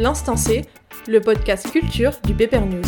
L'Instant 0.00 0.36
le 1.08 1.20
podcast 1.20 1.72
culture 1.72 2.12
du 2.22 2.32
Paper 2.32 2.60
News. 2.60 2.84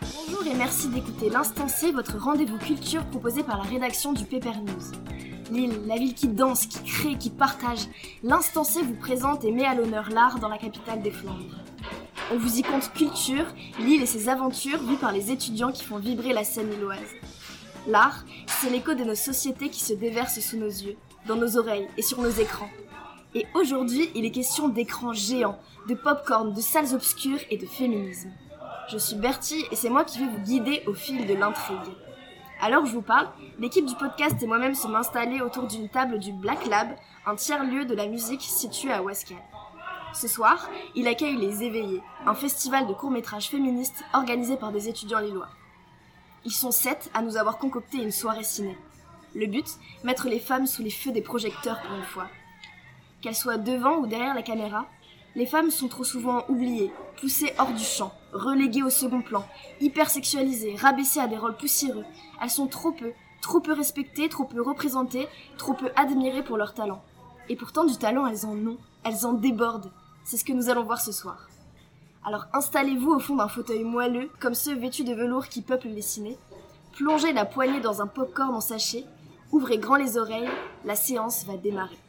Bonjour 0.00 0.44
et 0.44 0.54
merci 0.56 0.88
d'écouter 0.88 1.30
l'Instant 1.30 1.68
votre 1.94 2.18
rendez-vous 2.18 2.58
culture 2.58 3.04
proposé 3.04 3.44
par 3.44 3.58
la 3.58 3.62
rédaction 3.62 4.12
du 4.12 4.24
Paper 4.24 4.58
News. 4.66 5.52
Lille, 5.52 5.82
la 5.86 5.98
ville 5.98 6.14
qui 6.14 6.26
danse, 6.26 6.66
qui 6.66 6.82
crée, 6.82 7.16
qui 7.16 7.30
partage, 7.30 7.86
l'Instant 8.24 8.64
vous 8.64 8.96
présente 8.96 9.44
et 9.44 9.52
met 9.52 9.66
à 9.66 9.76
l'honneur 9.76 10.10
l'art 10.10 10.40
dans 10.40 10.48
la 10.48 10.58
capitale 10.58 11.00
des 11.00 11.12
Flandres. 11.12 11.60
On 12.32 12.38
vous 12.38 12.58
y 12.58 12.62
compte 12.62 12.92
culture, 12.92 13.46
Lille 13.78 14.02
et 14.02 14.06
ses 14.06 14.30
aventures 14.30 14.82
vues 14.82 14.96
par 14.96 15.12
les 15.12 15.30
étudiants 15.30 15.70
qui 15.70 15.84
font 15.84 15.98
vibrer 15.98 16.32
la 16.32 16.42
scène 16.42 16.70
lilloise. 16.70 16.98
L'art, 17.86 18.24
c'est 18.48 18.70
l'écho 18.70 18.94
de 18.94 19.04
nos 19.04 19.14
sociétés 19.14 19.68
qui 19.68 19.84
se 19.84 19.94
déversent 19.94 20.40
sous 20.40 20.56
nos 20.56 20.66
yeux, 20.66 20.96
dans 21.28 21.36
nos 21.36 21.56
oreilles 21.56 21.86
et 21.96 22.02
sur 22.02 22.20
nos 22.20 22.30
écrans. 22.30 22.68
Et 23.34 23.46
aujourd'hui, 23.54 24.10
il 24.14 24.24
est 24.26 24.30
question 24.30 24.68
d'écrans 24.68 25.14
géants, 25.14 25.58
de 25.88 25.94
pop-corn, 25.94 26.52
de 26.52 26.60
salles 26.60 26.94
obscures 26.94 27.40
et 27.50 27.56
de 27.56 27.66
féminisme. 27.66 28.30
Je 28.90 28.98
suis 28.98 29.16
Bertie 29.16 29.64
et 29.70 29.76
c'est 29.76 29.88
moi 29.88 30.04
qui 30.04 30.18
vais 30.18 30.26
vous 30.26 30.42
guider 30.42 30.82
au 30.86 30.92
fil 30.92 31.26
de 31.26 31.34
l'intrigue. 31.34 31.78
Alors 32.60 32.84
je 32.84 32.92
vous 32.92 33.02
parle, 33.02 33.28
l'équipe 33.58 33.86
du 33.86 33.94
podcast 33.94 34.36
et 34.42 34.46
moi-même 34.46 34.74
sommes 34.74 34.96
installés 34.96 35.40
autour 35.40 35.66
d'une 35.66 35.88
table 35.88 36.18
du 36.18 36.32
Black 36.32 36.66
Lab, 36.66 36.88
un 37.26 37.34
tiers-lieu 37.34 37.86
de 37.86 37.94
la 37.94 38.06
musique 38.06 38.42
situé 38.42 38.92
à 38.92 39.02
Wascal. 39.02 39.38
Ce 40.12 40.28
soir, 40.28 40.68
il 40.94 41.08
accueille 41.08 41.38
Les 41.38 41.62
Éveillés, 41.62 42.02
un 42.26 42.34
festival 42.34 42.86
de 42.86 42.92
courts-métrages 42.92 43.48
féministes 43.48 44.04
organisé 44.12 44.56
par 44.56 44.72
des 44.72 44.88
étudiants 44.88 45.20
lillois. 45.20 45.48
Ils 46.44 46.52
sont 46.52 46.70
sept 46.70 47.10
à 47.14 47.22
nous 47.22 47.38
avoir 47.38 47.56
concocté 47.56 47.96
une 47.96 48.12
soirée 48.12 48.44
ciné. 48.44 48.76
Le 49.34 49.46
but, 49.46 49.66
mettre 50.04 50.28
les 50.28 50.38
femmes 50.38 50.66
sous 50.66 50.82
les 50.82 50.90
feux 50.90 51.12
des 51.12 51.22
projecteurs 51.22 51.80
pour 51.80 51.96
une 51.96 52.04
fois. 52.04 52.28
Qu'elles 53.22 53.36
soient 53.36 53.56
devant 53.56 53.98
ou 53.98 54.08
derrière 54.08 54.34
la 54.34 54.42
caméra, 54.42 54.86
les 55.36 55.46
femmes 55.46 55.70
sont 55.70 55.86
trop 55.86 56.02
souvent 56.02 56.44
oubliées, 56.48 56.92
poussées 57.20 57.54
hors 57.56 57.72
du 57.72 57.84
champ, 57.84 58.12
reléguées 58.32 58.82
au 58.82 58.90
second 58.90 59.22
plan, 59.22 59.46
hypersexualisées, 59.80 60.74
rabaissées 60.74 61.20
à 61.20 61.28
des 61.28 61.36
rôles 61.36 61.56
poussiéreux. 61.56 62.04
Elles 62.42 62.50
sont 62.50 62.66
trop 62.66 62.90
peu, 62.90 63.12
trop 63.40 63.60
peu 63.60 63.72
respectées, 63.72 64.28
trop 64.28 64.44
peu 64.44 64.60
représentées, 64.60 65.28
trop 65.56 65.72
peu 65.72 65.92
admirées 65.94 66.42
pour 66.42 66.56
leur 66.56 66.74
talent. 66.74 67.00
Et 67.48 67.54
pourtant 67.54 67.84
du 67.84 67.96
talent 67.96 68.26
elles 68.26 68.44
en 68.44 68.56
ont, 68.56 68.78
elles 69.04 69.24
en 69.24 69.34
débordent. 69.34 69.92
C'est 70.24 70.36
ce 70.36 70.44
que 70.44 70.52
nous 70.52 70.68
allons 70.68 70.82
voir 70.84 71.00
ce 71.00 71.12
soir. 71.12 71.48
Alors 72.24 72.46
installez-vous 72.52 73.12
au 73.12 73.18
fond 73.20 73.36
d'un 73.36 73.48
fauteuil 73.48 73.84
moelleux, 73.84 74.30
comme 74.40 74.54
ceux 74.54 74.74
vêtus 74.74 75.04
de 75.04 75.14
velours 75.14 75.46
qui 75.46 75.62
peuplent 75.62 75.88
les 75.88 76.02
ciné. 76.02 76.36
Plongez 76.96 77.32
la 77.32 77.44
poignée 77.44 77.80
dans 77.80 78.02
un 78.02 78.08
pop-corn 78.08 78.52
en 78.52 78.60
sachet, 78.60 79.04
ouvrez 79.52 79.78
grand 79.78 79.96
les 79.96 80.18
oreilles, 80.18 80.50
la 80.84 80.96
séance 80.96 81.44
va 81.46 81.56
démarrer. 81.56 82.01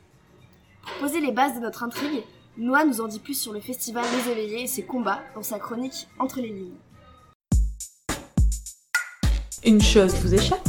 Pour 0.83 0.93
poser 0.99 1.21
les 1.21 1.31
bases 1.31 1.55
de 1.55 1.59
notre 1.59 1.83
intrigue, 1.83 2.23
Noah 2.57 2.83
nous 2.83 2.99
en 2.99 3.07
dit 3.07 3.19
plus 3.19 3.39
sur 3.39 3.53
le 3.53 3.61
festival 3.61 4.03
Les 4.17 4.31
Éveillés 4.31 4.63
et 4.63 4.67
ses 4.67 4.83
combats 4.83 5.21
dans 5.33 5.41
sa 5.41 5.57
chronique 5.57 6.07
Entre 6.19 6.41
les 6.41 6.49
lignes. 6.49 6.75
Une 9.63 9.81
chose 9.81 10.13
vous 10.15 10.33
échappe? 10.33 10.67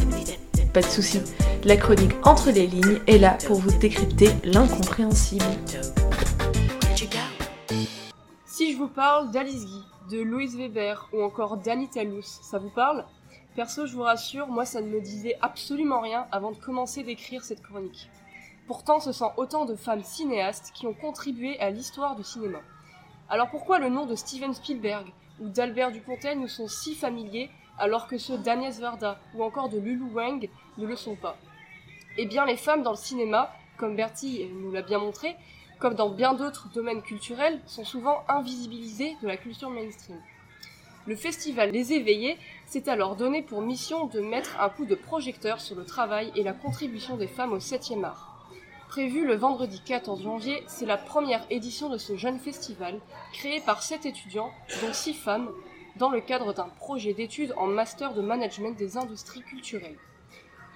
Pas 0.73 0.83
de 0.83 0.87
souci. 0.87 1.21
La 1.65 1.77
chronique 1.77 2.13
Entre 2.23 2.51
les 2.51 2.69
lignes 2.69 3.01
est 3.09 3.19
là 3.19 3.37
pour 3.47 3.59
vous 3.59 3.77
décrypter 3.79 4.31
l'incompréhensible. 4.45 5.45
Si 8.47 8.73
je 8.73 8.79
vous 8.79 8.89
parle 8.89 9.33
d'Alice 9.33 9.67
Guy, 9.67 9.83
de 10.13 10.23
Louise 10.23 10.57
Weber 10.57 11.09
ou 11.13 11.23
encore 11.23 11.57
d'Annie 11.57 11.89
Talus, 11.89 12.23
ça 12.23 12.59
vous 12.59 12.71
parle? 12.71 13.05
Perso, 13.57 13.87
je 13.87 13.95
vous 13.95 14.03
rassure, 14.03 14.47
moi 14.47 14.65
ça 14.65 14.81
ne 14.81 14.89
me 14.89 15.01
disait 15.01 15.37
absolument 15.43 16.01
rien 16.01 16.27
avant 16.31 16.53
de 16.53 16.57
commencer 16.57 17.03
d'écrire 17.03 17.43
cette 17.43 17.63
chronique. 17.63 18.09
Pourtant, 18.67 18.99
ce 18.99 19.13
sont 19.13 19.31
autant 19.37 19.67
de 19.67 19.75
femmes 19.75 20.03
cinéastes 20.03 20.73
qui 20.75 20.87
ont 20.87 20.95
contribué 20.95 21.61
à 21.61 21.69
l'histoire 21.69 22.17
du 22.17 22.25
cinéma. 22.25 22.61
Alors 23.29 23.51
pourquoi 23.51 23.79
le 23.79 23.91
nom 23.91 24.07
de 24.07 24.15
Steven 24.15 24.55
Spielberg 24.55 25.07
ou 25.39 25.49
d'Albert 25.49 25.93
Dupontel 25.93 26.39
nous 26.39 26.49
sont 26.49 26.67
si 26.67 26.95
familiers 26.95 27.51
alors 27.79 28.07
que 28.07 28.17
ceux 28.17 28.39
d'Agnès 28.39 28.81
Varda 28.81 29.19
ou 29.35 29.43
encore 29.43 29.69
de 29.69 29.79
Lulu 29.79 30.05
Wang 30.15 30.49
ne 30.79 30.87
le 30.87 30.97
sont 30.97 31.15
pas? 31.15 31.37
Eh 32.17 32.25
bien, 32.25 32.47
les 32.47 32.57
femmes 32.57 32.83
dans 32.83 32.93
le 32.93 32.97
cinéma, 32.97 33.51
comme 33.77 33.97
Bertie 33.97 34.49
nous 34.63 34.73
l'a 34.73 34.83
bien 34.83 34.99
montré, 34.99 35.37
comme 35.79 35.95
dans 35.95 36.09
bien 36.09 36.33
d'autres 36.33 36.69
domaines 36.73 37.03
culturels, 37.03 37.61
sont 37.67 37.85
souvent 37.85 38.25
invisibilisées 38.29 39.17
de 39.21 39.27
la 39.27 39.37
culture 39.37 39.69
mainstream. 39.69 40.19
Le 41.07 41.17
festival 41.17 41.71
Les 41.71 41.93
Éveillés 41.93 42.39
s'est 42.65 42.89
alors 42.89 43.15
donné 43.15 43.43
pour 43.43 43.61
mission 43.61 44.07
de 44.07 44.21
mettre 44.21 44.59
un 44.59 44.71
coup 44.71 44.87
de 44.87 44.95
projecteur 44.95 45.61
sur 45.61 45.77
le 45.77 45.85
travail 45.85 46.33
et 46.35 46.43
la 46.43 46.55
contribution 46.55 47.19
des 47.19 47.27
femmes 47.27 47.53
au 47.53 47.59
7e 47.59 48.05
art. 48.05 48.34
Prévu 48.95 49.27
le 49.27 49.35
vendredi 49.35 49.83
14 49.85 50.23
janvier, 50.23 50.63
c'est 50.69 50.87
la 50.87 50.97
première 50.97 51.45
édition 51.51 51.89
de 51.89 51.99
ce 51.99 52.15
jeune 52.15 52.39
festival, 52.39 53.01
créé 53.33 53.61
par 53.61 53.83
sept 53.83 54.07
étudiants, 54.07 54.53
dont 54.81 54.93
six 54.93 55.15
femmes, 55.15 55.51
dans 55.97 56.11
le 56.11 56.21
cadre 56.21 56.55
d'un 56.55 56.69
projet 56.79 57.13
d'études 57.13 57.55
en 57.57 57.67
master 57.67 58.15
de 58.15 58.23
management 58.23 58.79
des 58.79 58.97
industries 58.97 59.43
culturelles. 59.43 59.99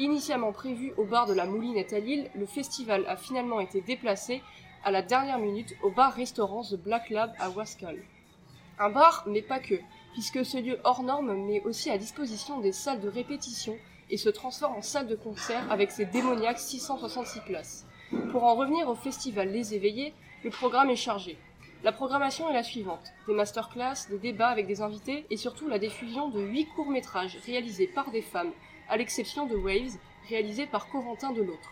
Initialement 0.00 0.50
prévu 0.50 0.92
au 0.96 1.04
bar 1.04 1.26
de 1.26 1.32
la 1.32 1.46
Moulinette 1.46 1.92
à 1.92 2.00
Lille, 2.00 2.28
le 2.34 2.44
festival 2.44 3.04
a 3.06 3.16
finalement 3.16 3.60
été 3.60 3.82
déplacé 3.82 4.42
à 4.82 4.90
la 4.90 5.02
dernière 5.02 5.38
minute 5.38 5.76
au 5.84 5.90
bar-restaurant 5.92 6.64
The 6.64 6.74
Black 6.74 7.10
Lab 7.10 7.32
à 7.38 7.50
Wascal. 7.50 8.02
Un 8.80 8.90
bar, 8.90 9.22
mais 9.28 9.42
pas 9.42 9.60
que, 9.60 9.76
puisque 10.14 10.44
ce 10.44 10.58
lieu 10.58 10.80
hors 10.82 11.04
norme 11.04 11.36
met 11.46 11.62
aussi 11.62 11.88
à 11.88 11.98
disposition 11.98 12.58
des 12.58 12.72
salles 12.72 13.00
de 13.00 13.08
répétition 13.08 13.76
et 14.10 14.16
se 14.16 14.28
transforme 14.28 14.74
en 14.74 14.82
salle 14.82 15.06
de 15.06 15.14
concert 15.14 15.70
avec 15.70 15.92
ses 15.92 16.06
démoniaques 16.06 16.58
666 16.58 17.42
places. 17.42 17.87
Pour 18.32 18.44
en 18.44 18.54
revenir 18.54 18.88
au 18.88 18.94
festival 18.94 19.50
Les 19.50 19.74
Éveillés, 19.74 20.14
le 20.42 20.48
programme 20.48 20.88
est 20.88 20.96
chargé. 20.96 21.36
La 21.84 21.92
programmation 21.92 22.48
est 22.48 22.54
la 22.54 22.62
suivante 22.62 23.12
des 23.26 23.34
masterclass, 23.34 24.08
des 24.08 24.16
débats 24.16 24.48
avec 24.48 24.66
des 24.66 24.80
invités 24.80 25.26
et 25.28 25.36
surtout 25.36 25.68
la 25.68 25.78
diffusion 25.78 26.30
de 26.30 26.40
huit 26.40 26.66
courts-métrages 26.74 27.36
réalisés 27.44 27.86
par 27.86 28.10
des 28.10 28.22
femmes, 28.22 28.52
à 28.88 28.96
l'exception 28.96 29.46
de 29.46 29.56
Waves, 29.56 29.98
réalisé 30.26 30.66
par 30.66 30.88
Corentin 30.88 31.32
Delautre. 31.32 31.70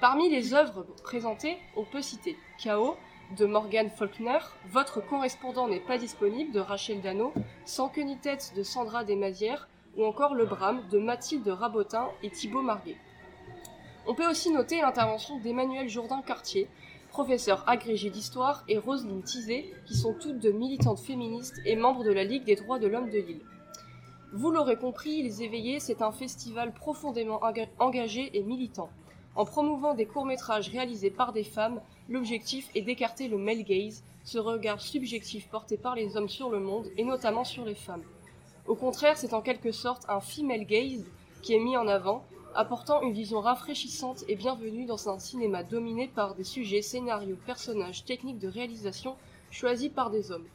Parmi 0.00 0.30
les 0.30 0.54
œuvres 0.54 0.86
présentées, 1.02 1.58
on 1.76 1.84
peut 1.84 2.00
citer 2.00 2.36
Chaos 2.56 2.96
de 3.36 3.44
Morgan 3.44 3.90
Faulkner, 3.90 4.38
Votre 4.70 5.00
correspondant 5.00 5.66
n'est 5.66 5.80
pas 5.80 5.98
disponible 5.98 6.52
de 6.52 6.60
Rachel 6.60 7.00
Dano, 7.00 7.32
Sans 7.64 7.88
que 7.88 8.00
ni 8.00 8.16
tête 8.18 8.52
de 8.56 8.62
Sandra 8.62 9.02
Desmazières 9.02 9.68
ou 9.96 10.04
encore 10.04 10.34
Le 10.34 10.46
Brame 10.46 10.86
de 10.90 10.98
Mathilde 10.98 11.48
Rabotin 11.48 12.08
et 12.22 12.30
Thibaut 12.30 12.62
Marguet. 12.62 12.96
On 14.10 14.14
peut 14.14 14.28
aussi 14.28 14.50
noter 14.50 14.80
l'intervention 14.80 15.38
d'Emmanuel 15.38 15.88
Jourdain-Cartier, 15.88 16.66
professeur 17.10 17.62
agrégé 17.68 18.10
d'histoire, 18.10 18.64
et 18.66 18.76
Roselyne 18.76 19.22
Tizet, 19.22 19.72
qui 19.86 19.94
sont 19.94 20.14
toutes 20.14 20.40
deux 20.40 20.50
militantes 20.50 20.98
féministes 20.98 21.60
et 21.64 21.76
membres 21.76 22.02
de 22.02 22.10
la 22.10 22.24
Ligue 22.24 22.42
des 22.42 22.56
droits 22.56 22.80
de 22.80 22.88
l'homme 22.88 23.08
de 23.08 23.18
Lille. 23.18 23.44
Vous 24.32 24.50
l'aurez 24.50 24.74
compris, 24.74 25.22
Les 25.22 25.44
Éveillés, 25.44 25.78
c'est 25.78 26.02
un 26.02 26.10
festival 26.10 26.74
profondément 26.74 27.40
engagé 27.78 28.36
et 28.36 28.42
militant. 28.42 28.90
En 29.36 29.44
promouvant 29.44 29.94
des 29.94 30.06
courts-métrages 30.06 30.70
réalisés 30.70 31.12
par 31.12 31.32
des 31.32 31.44
femmes, 31.44 31.80
l'objectif 32.08 32.68
est 32.74 32.82
d'écarter 32.82 33.28
le 33.28 33.38
male 33.38 33.62
gaze, 33.62 34.02
ce 34.24 34.38
regard 34.38 34.80
subjectif 34.80 35.46
porté 35.46 35.76
par 35.76 35.94
les 35.94 36.16
hommes 36.16 36.28
sur 36.28 36.50
le 36.50 36.58
monde 36.58 36.90
et 36.96 37.04
notamment 37.04 37.44
sur 37.44 37.64
les 37.64 37.76
femmes. 37.76 38.02
Au 38.66 38.74
contraire, 38.74 39.16
c'est 39.16 39.34
en 39.34 39.40
quelque 39.40 39.70
sorte 39.70 40.02
un 40.08 40.18
female 40.18 40.64
gaze 40.64 41.06
qui 41.42 41.54
est 41.54 41.60
mis 41.60 41.76
en 41.76 41.86
avant, 41.86 42.24
apportant 42.54 43.02
une 43.02 43.12
vision 43.12 43.40
rafraîchissante 43.40 44.24
et 44.28 44.34
bienvenue 44.34 44.84
dans 44.84 45.08
un 45.08 45.18
cinéma 45.18 45.62
dominé 45.62 46.08
par 46.08 46.34
des 46.34 46.44
sujets, 46.44 46.82
scénarios, 46.82 47.36
personnages, 47.46 48.04
techniques 48.04 48.38
de 48.38 48.48
réalisation 48.48 49.16
choisis 49.50 49.90
par 49.90 50.10
des 50.10 50.32
hommes. 50.32 50.46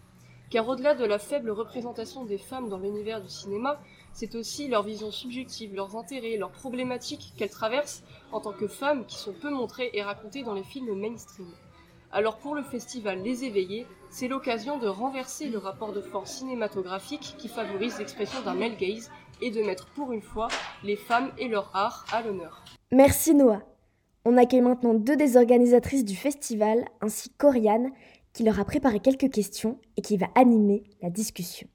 Car 0.50 0.68
au-delà 0.68 0.94
de 0.94 1.06
la 1.06 1.20
faible 1.20 1.52
représentation 1.52 2.26
des 2.26 2.38
femmes 2.38 2.70
dans 2.70 2.78
l'univers 2.78 3.22
du 3.22 3.30
cinéma, 3.30 3.80
c'est 4.14 4.36
aussi 4.36 4.68
leur 4.68 4.84
vision 4.84 5.12
subjective, 5.12 5.76
leurs 5.76 5.96
intérêts, 5.96 6.38
leurs 6.38 6.52
problématiques 6.52 7.34
qu'elles 7.38 7.50
traversent 7.50 8.04
en 8.32 8.40
tant 8.40 8.54
que 8.54 8.68
femmes 8.68 9.06
qui 9.06 9.18
sont 9.18 9.34
peu 9.34 9.50
montrées 9.50 9.90
et 9.94 10.04
racontées 10.04 10.44
dans 10.44 10.54
les 10.54 10.64
films 10.64 11.00
mainstream. 11.00 11.48
Alors 12.12 12.38
pour 12.38 12.56
le 12.56 12.64
festival 12.64 13.22
Les 13.24 13.44
Éveillés, 13.44 13.88
c'est 14.10 14.28
l'occasion 14.28 14.78
de 14.78 14.88
renverser 14.88 15.50
le 15.50 15.58
rapport 15.58 15.92
de 15.92 16.02
force 16.02 16.32
cinématographique 16.32 17.36
qui 17.38 17.50
favorise 17.50 17.98
l'expression 17.98 18.42
d'un 18.42 18.54
male 18.54 18.78
gaze 18.78 19.12
et 19.42 19.52
de 19.52 19.62
mettre 19.62 19.88
pour 19.88 20.12
une 20.12 20.22
fois 20.22 20.48
les 20.84 20.96
femmes 20.96 21.32
et 21.38 21.48
leur 21.48 21.72
art 21.76 22.06
à 22.12 22.22
l'honneur. 22.22 22.64
Merci 22.92 23.34
Noah. 23.34 23.62
On 24.26 24.38
accueille 24.38 24.62
maintenant 24.62 24.94
deux 24.94 25.16
des 25.16 25.38
organisatrices 25.38 26.04
du 26.04 26.16
festival, 26.16 26.86
ainsi 27.02 27.30
qu'Oriane, 27.30 27.92
qui 28.34 28.44
leur 28.44 28.60
a 28.60 28.66
préparé 28.66 29.00
quelques 29.00 29.32
questions 29.32 29.80
et 29.98 30.02
qui 30.02 30.18
va 30.18 30.28
animer 30.36 30.84
la 31.02 31.10
discussion. 31.10 31.68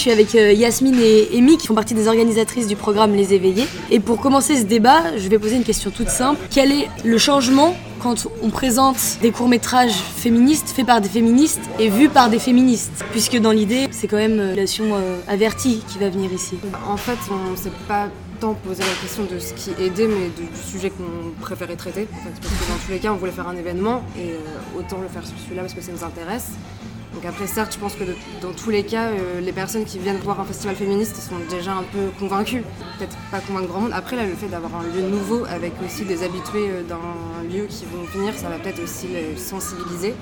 Je 0.00 0.04
suis 0.04 0.12
avec 0.12 0.34
euh, 0.34 0.54
Yasmine 0.54 0.98
et 0.98 1.28
Amy 1.36 1.58
qui 1.58 1.66
font 1.66 1.74
partie 1.74 1.92
des 1.92 2.08
organisatrices 2.08 2.66
du 2.66 2.74
programme 2.74 3.12
Les 3.14 3.34
Éveillés. 3.34 3.66
Et 3.90 4.00
pour 4.00 4.18
commencer 4.18 4.56
ce 4.56 4.64
débat, 4.64 5.14
je 5.18 5.28
vais 5.28 5.38
poser 5.38 5.56
une 5.56 5.62
question 5.62 5.90
toute 5.90 6.08
simple. 6.08 6.40
Quel 6.50 6.72
est 6.72 6.88
le 7.04 7.18
changement 7.18 7.76
quand 7.98 8.26
on 8.42 8.48
présente 8.48 8.96
des 9.20 9.30
courts-métrages 9.30 9.92
féministes 9.92 10.70
faits 10.70 10.86
par 10.86 11.02
des 11.02 11.08
féministes 11.10 11.60
et 11.78 11.90
vus 11.90 12.08
par 12.08 12.30
des 12.30 12.38
féministes? 12.38 13.04
Puisque 13.10 13.36
dans 13.36 13.50
l'idée, 13.50 13.88
c'est 13.90 14.08
quand 14.08 14.16
même 14.16 14.40
euh, 14.40 14.54
la 14.54 14.62
nation 14.62 14.86
euh, 14.94 15.18
avertie 15.28 15.82
qui 15.86 15.98
va 15.98 16.08
venir 16.08 16.32
ici. 16.32 16.56
En 16.88 16.96
fait, 16.96 17.18
on 17.30 17.54
sait 17.54 17.68
pas 17.86 18.08
tant 18.40 18.54
poser 18.54 18.82
la 18.82 19.02
question 19.02 19.24
de 19.24 19.38
ce 19.38 19.52
qui 19.52 19.70
aidait, 19.82 20.08
mais 20.08 20.30
du 20.34 20.48
sujet 20.66 20.88
qu'on 20.88 21.42
préférait 21.42 21.76
traiter. 21.76 22.08
Parce 22.24 22.38
que 22.38 22.72
dans 22.72 22.78
tous 22.86 22.90
les 22.90 23.00
cas, 23.00 23.12
on 23.12 23.16
voulait 23.16 23.32
faire 23.32 23.48
un 23.48 23.56
événement 23.56 24.02
et 24.18 24.30
euh, 24.30 24.78
autant 24.78 25.02
le 25.02 25.08
faire 25.08 25.26
sur 25.26 25.36
celui-là 25.44 25.60
parce 25.60 25.74
que 25.74 25.82
ça 25.82 25.92
nous 25.92 26.04
intéresse. 26.04 26.52
Après, 27.26 27.46
certes, 27.46 27.74
je 27.74 27.78
pense 27.78 27.94
que 27.94 28.04
dans 28.40 28.52
tous 28.52 28.70
les 28.70 28.82
cas, 28.82 29.08
euh, 29.08 29.40
les 29.40 29.52
personnes 29.52 29.84
qui 29.84 29.98
viennent 29.98 30.18
voir 30.18 30.40
un 30.40 30.44
festival 30.44 30.74
féministe 30.74 31.16
sont 31.16 31.38
déjà 31.48 31.72
un 31.72 31.82
peu 31.82 32.10
convaincues. 32.18 32.62
Peut-être 32.98 33.16
pas 33.30 33.40
convaincre 33.40 33.68
grand 33.68 33.80
monde. 33.80 33.92
Après, 33.94 34.16
là, 34.16 34.24
le 34.24 34.34
fait 34.34 34.48
d'avoir 34.48 34.74
un 34.76 34.82
lieu 34.84 35.02
nouveau 35.02 35.44
avec 35.44 35.72
aussi 35.84 36.04
des 36.04 36.22
habitués 36.22 36.70
euh, 36.70 36.82
d'un 36.82 37.48
lieu 37.48 37.66
qui 37.66 37.84
vont 37.84 38.02
venir, 38.04 38.34
ça 38.34 38.48
va 38.48 38.58
peut-être 38.58 38.82
aussi 38.82 39.08
les 39.08 39.36
sensibiliser. 39.36 40.14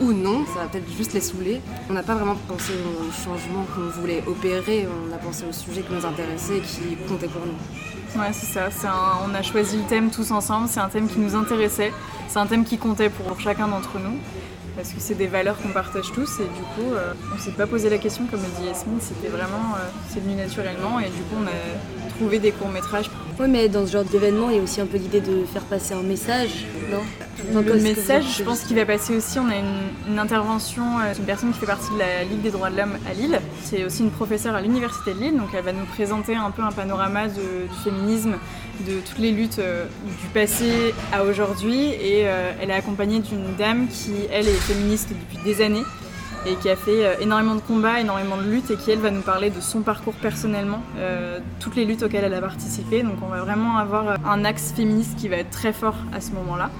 Ou 0.00 0.12
non, 0.12 0.46
ça 0.46 0.60
va 0.60 0.66
peut-être 0.66 0.90
juste 0.96 1.12
les 1.12 1.20
saouler. 1.20 1.60
On 1.90 1.92
n'a 1.92 2.02
pas 2.02 2.14
vraiment 2.14 2.36
pensé 2.48 2.72
au 2.72 3.12
changement 3.12 3.66
qu'on 3.74 4.00
voulait 4.00 4.22
opérer, 4.26 4.86
on 4.88 5.14
a 5.14 5.18
pensé 5.18 5.44
au 5.48 5.52
sujet 5.52 5.82
qui 5.82 5.92
nous 5.92 6.06
intéressait 6.06 6.56
et 6.56 6.60
qui 6.60 6.96
comptait 7.06 7.28
pour 7.28 7.44
nous. 7.44 7.89
Ouais, 8.16 8.32
c'est 8.32 8.46
ça. 8.46 8.68
On 9.24 9.34
a 9.34 9.42
choisi 9.42 9.76
le 9.78 9.84
thème 9.84 10.10
tous 10.10 10.30
ensemble. 10.30 10.68
C'est 10.68 10.80
un 10.80 10.88
thème 10.88 11.08
qui 11.08 11.18
nous 11.18 11.34
intéressait. 11.34 11.92
C'est 12.28 12.38
un 12.38 12.46
thème 12.46 12.64
qui 12.64 12.78
comptait 12.78 13.08
pour 13.10 13.38
chacun 13.40 13.68
d'entre 13.68 13.98
nous 13.98 14.18
parce 14.76 14.92
que 14.92 15.00
c'est 15.00 15.14
des 15.14 15.26
valeurs 15.26 15.58
qu'on 15.60 15.68
partage 15.68 16.10
tous 16.12 16.40
et 16.40 16.44
du 16.44 16.62
coup 16.74 16.94
euh, 16.94 17.12
on 17.34 17.38
s'est 17.38 17.50
pas 17.50 17.66
posé 17.66 17.90
la 17.90 17.98
question 17.98 18.24
comme 18.30 18.40
le 18.40 18.60
dit 18.60 18.66
Yasmine, 18.66 18.98
c'était 19.00 19.28
vraiment 19.28 19.74
euh, 19.76 19.88
c'est 20.08 20.20
venu 20.20 20.34
naturellement 20.34 21.00
et 21.00 21.04
du 21.06 21.22
coup 21.22 21.36
on 21.42 21.46
a 21.46 22.10
trouvé 22.16 22.38
des 22.38 22.52
courts 22.52 22.68
métrages. 22.70 23.10
Oui 23.38 23.46
mais 23.48 23.68
dans 23.68 23.86
ce 23.86 23.92
genre 23.92 24.04
d'événement 24.04 24.48
il 24.48 24.56
y 24.56 24.58
a 24.58 24.62
aussi 24.62 24.80
un 24.80 24.86
peu 24.86 24.96
l'idée 24.96 25.20
de 25.20 25.44
faire 25.44 25.64
passer 25.64 25.94
un 25.94 26.02
message, 26.02 26.66
non? 26.90 27.02
Le 27.58 27.80
message, 27.80 28.38
je 28.38 28.42
pense 28.42 28.62
qu'il 28.62 28.76
va 28.76 28.84
passer 28.84 29.16
aussi. 29.16 29.38
On 29.38 29.48
a 29.48 29.56
une, 29.56 30.18
intervention 30.18 30.82
euh, 30.98 31.14
d'une 31.14 31.24
personne 31.24 31.52
qui 31.52 31.58
fait 31.58 31.66
partie 31.66 31.92
de 31.94 31.98
la 31.98 32.24
Ligue 32.24 32.42
des 32.42 32.50
droits 32.50 32.70
de 32.70 32.76
l'homme 32.76 32.98
à 33.08 33.14
Lille. 33.14 33.40
C'est 33.62 33.84
aussi 33.84 34.02
une 34.02 34.10
professeure 34.10 34.54
à 34.54 34.60
l'Université 34.60 35.14
de 35.14 35.18
Lille, 35.18 35.36
donc 35.36 35.48
elle 35.56 35.64
va 35.64 35.72
nous 35.72 35.86
présenter 35.86 36.36
un 36.36 36.50
peu 36.50 36.62
un 36.62 36.72
panorama 36.72 37.28
du 37.28 37.40
féminisme, 37.82 38.34
de 38.86 39.00
toutes 39.00 39.18
les 39.18 39.32
luttes 39.32 39.58
euh, 39.58 39.86
du 40.04 40.26
passé 40.34 40.94
à 41.12 41.24
aujourd'hui. 41.24 41.86
Et 41.86 42.28
euh, 42.28 42.52
elle 42.60 42.70
est 42.70 42.74
accompagnée 42.74 43.20
d'une 43.20 43.54
dame 43.56 43.88
qui, 43.88 44.12
elle, 44.30 44.48
est 44.48 44.52
féministe 44.52 45.08
depuis 45.10 45.42
des 45.44 45.62
années 45.62 45.84
et 46.46 46.54
qui 46.54 46.70
a 46.70 46.76
fait 46.76 47.22
énormément 47.22 47.54
de 47.54 47.60
combats, 47.60 48.00
énormément 48.00 48.38
de 48.38 48.44
luttes 48.44 48.70
et 48.70 48.76
qui 48.76 48.90
elle 48.90 48.98
va 48.98 49.10
nous 49.10 49.20
parler 49.20 49.50
de 49.50 49.60
son 49.60 49.82
parcours 49.82 50.14
personnellement, 50.14 50.82
toutes 51.58 51.76
les 51.76 51.84
luttes 51.84 52.02
auxquelles 52.02 52.24
elle 52.24 52.32
a 52.32 52.40
participé. 52.40 53.02
Donc 53.02 53.16
on 53.22 53.26
va 53.26 53.42
vraiment 53.42 53.76
avoir 53.76 54.16
un 54.26 54.44
axe 54.46 54.72
féministe 54.74 55.18
qui 55.18 55.28
va 55.28 55.36
être 55.36 55.50
très 55.50 55.74
fort 55.74 55.96
à 56.14 56.22
ce 56.22 56.30
moment-là. 56.30 56.70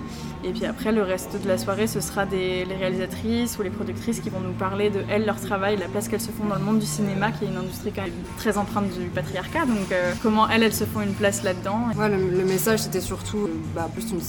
Et 0.42 0.52
puis 0.52 0.64
après, 0.64 0.90
le 0.90 1.02
reste 1.02 1.40
de 1.42 1.46
la 1.46 1.58
soirée, 1.58 1.86
ce 1.86 2.00
sera 2.00 2.24
des, 2.24 2.64
les 2.64 2.74
réalisatrices 2.74 3.58
ou 3.58 3.62
les 3.62 3.68
productrices 3.68 4.20
qui 4.20 4.30
vont 4.30 4.40
nous 4.40 4.54
parler 4.54 4.88
de 4.88 5.02
elles, 5.10 5.26
leur 5.26 5.38
travail, 5.38 5.76
la 5.76 5.86
place 5.86 6.08
qu'elles 6.08 6.20
se 6.20 6.30
font 6.30 6.46
dans 6.46 6.54
le 6.54 6.64
monde 6.64 6.78
du 6.78 6.86
cinéma, 6.86 7.30
qui 7.30 7.44
est 7.44 7.48
une 7.48 7.58
industrie 7.58 7.92
quand 7.92 8.02
même 8.02 8.12
très 8.38 8.56
empreinte 8.56 8.90
du 8.98 9.08
patriarcat. 9.08 9.66
Donc 9.66 9.92
euh, 9.92 10.12
comment 10.22 10.48
elles, 10.48 10.62
elles 10.62 10.74
se 10.74 10.84
font 10.84 11.02
une 11.02 11.12
place 11.12 11.42
là-dedans. 11.42 11.88
Le, 11.98 12.44
message, 12.44 12.80
c'était 12.80 13.02
surtout 13.02 13.48
euh, 13.48 13.54
bah, 13.74 13.90
plus 13.92 14.10
une, 14.12 14.20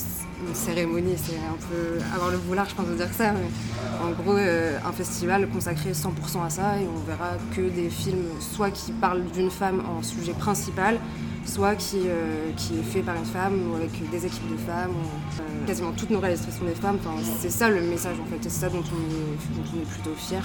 cérémonie. 0.53 1.13
C'est 1.15 1.35
un 1.35 1.57
peu 1.69 2.03
avoir 2.13 2.29
le 2.29 2.39
boulard, 2.39 2.67
je 2.67 2.75
pense, 2.75 2.87
de 2.87 2.95
dire 2.95 3.13
ça. 3.13 3.31
Mais 3.31 4.05
en 4.05 4.11
gros, 4.11 4.35
euh, 4.35 4.77
un 4.85 4.91
festival 4.91 5.47
consacré 5.47 5.91
100% 5.91 6.45
à 6.45 6.49
ça 6.49 6.77
et 6.77 6.87
on 6.93 6.99
verra 7.07 7.31
que 7.55 7.61
des 7.61 7.89
films, 7.89 8.25
soit 8.39 8.71
qui 8.71 8.91
parlent 8.91 9.23
d'une 9.33 9.51
femme 9.51 9.81
en 9.87 10.03
sujet 10.03 10.33
principal, 10.33 10.99
soit 11.45 11.75
qui, 11.75 11.97
euh, 12.05 12.51
qui 12.55 12.79
est 12.79 12.83
fait 12.83 13.01
par 13.01 13.15
une 13.15 13.25
femme 13.25 13.71
ou 13.71 13.75
avec 13.75 13.91
des 14.09 14.25
équipes 14.25 14.51
de 14.51 14.57
femmes. 14.57 14.93
Euh, 15.39 15.65
quasiment 15.65 15.91
toutes 15.91 16.09
nos 16.09 16.19
réalisatrices 16.19 16.57
sont 16.57 16.65
des 16.65 16.75
femmes. 16.75 16.97
c'est 17.39 17.49
ça 17.49 17.69
le 17.69 17.81
message 17.81 18.17
en 18.19 18.25
fait, 18.25 18.37
c'est 18.41 18.49
ça 18.49 18.69
dont 18.69 18.79
on 18.79 19.79
est, 19.79 19.85
plutôt 19.85 20.15
fier. 20.15 20.43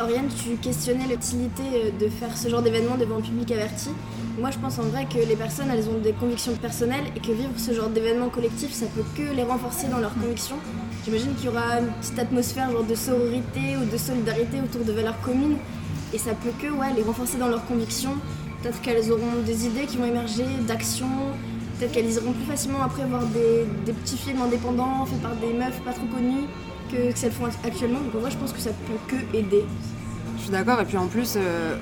Oriane, 0.00 0.28
tu 0.28 0.56
questionnais 0.56 1.06
l'utilité 1.06 1.62
euh, 1.74 1.90
de 1.98 2.08
faire 2.08 2.36
ce 2.36 2.48
genre 2.48 2.62
d'événement 2.62 2.96
devant 2.96 3.18
un 3.18 3.20
public 3.20 3.50
averti. 3.52 3.90
Moi, 4.38 4.50
je 4.50 4.58
pense 4.58 4.78
en 4.78 4.84
vrai 4.84 5.06
que 5.06 5.18
les 5.18 5.36
personnes, 5.36 5.68
elles 5.70 5.88
ont 5.88 5.98
des 5.98 6.12
convictions 6.12 6.54
personnelles 6.54 7.06
et 7.16 7.20
que 7.20 7.32
vivre 7.32 7.50
ce 7.56 7.72
genre 7.72 7.88
d'événement 7.88 8.28
collectif, 8.28 8.72
ça 8.72 8.86
peut 8.86 9.04
que 9.16 9.34
les 9.34 9.42
renforcer 9.42 9.88
dans 9.88 9.98
leurs 9.98 10.14
convictions. 10.14 10.56
J'imagine 11.04 11.34
qu'il 11.34 11.46
y 11.46 11.48
aura 11.48 11.80
une 11.80 11.88
petite 12.00 12.18
atmosphère 12.18 12.70
de 12.84 12.94
sororité 12.94 13.76
ou 13.80 13.90
de 13.90 13.96
solidarité 13.96 14.60
autour 14.60 14.84
de 14.84 14.92
valeurs 14.92 15.20
communes 15.22 15.56
et 16.12 16.18
ça 16.18 16.32
peut 16.32 16.52
que 16.60 16.70
ouais, 16.72 16.92
les 16.96 17.02
renforcer 17.02 17.38
dans 17.38 17.48
leurs 17.48 17.66
convictions 17.66 18.14
Peut-être 18.62 18.80
qu'elles 18.80 19.12
auront 19.12 19.42
des 19.46 19.66
idées 19.66 19.86
qui 19.86 19.96
vont 19.96 20.06
émerger, 20.06 20.44
d'actions. 20.66 21.06
Peut-être 21.78 21.92
qu'elles 21.92 22.10
iront 22.10 22.32
plus 22.32 22.44
facilement 22.44 22.82
après 22.82 23.04
voir 23.04 23.22
des, 23.26 23.92
petits 23.92 24.16
films 24.16 24.42
indépendants 24.42 25.06
faits 25.06 25.22
par 25.22 25.36
des 25.36 25.52
meufs 25.52 25.80
pas 25.82 25.92
trop 25.92 26.06
connues 26.06 26.46
que, 26.90 27.12
que 27.12 27.18
celles 27.18 27.32
font 27.32 27.46
actuellement. 27.64 28.00
Donc 28.00 28.14
en 28.16 28.18
vrai, 28.18 28.30
je 28.30 28.36
pense 28.36 28.52
que 28.52 28.60
ça 28.60 28.70
peut 28.70 29.16
que 29.16 29.36
aider. 29.36 29.64
Je 30.38 30.42
suis 30.42 30.52
d'accord, 30.52 30.80
et 30.80 30.84
puis 30.84 30.96
en 30.96 31.08
plus, 31.08 31.34
euh, 31.36 31.76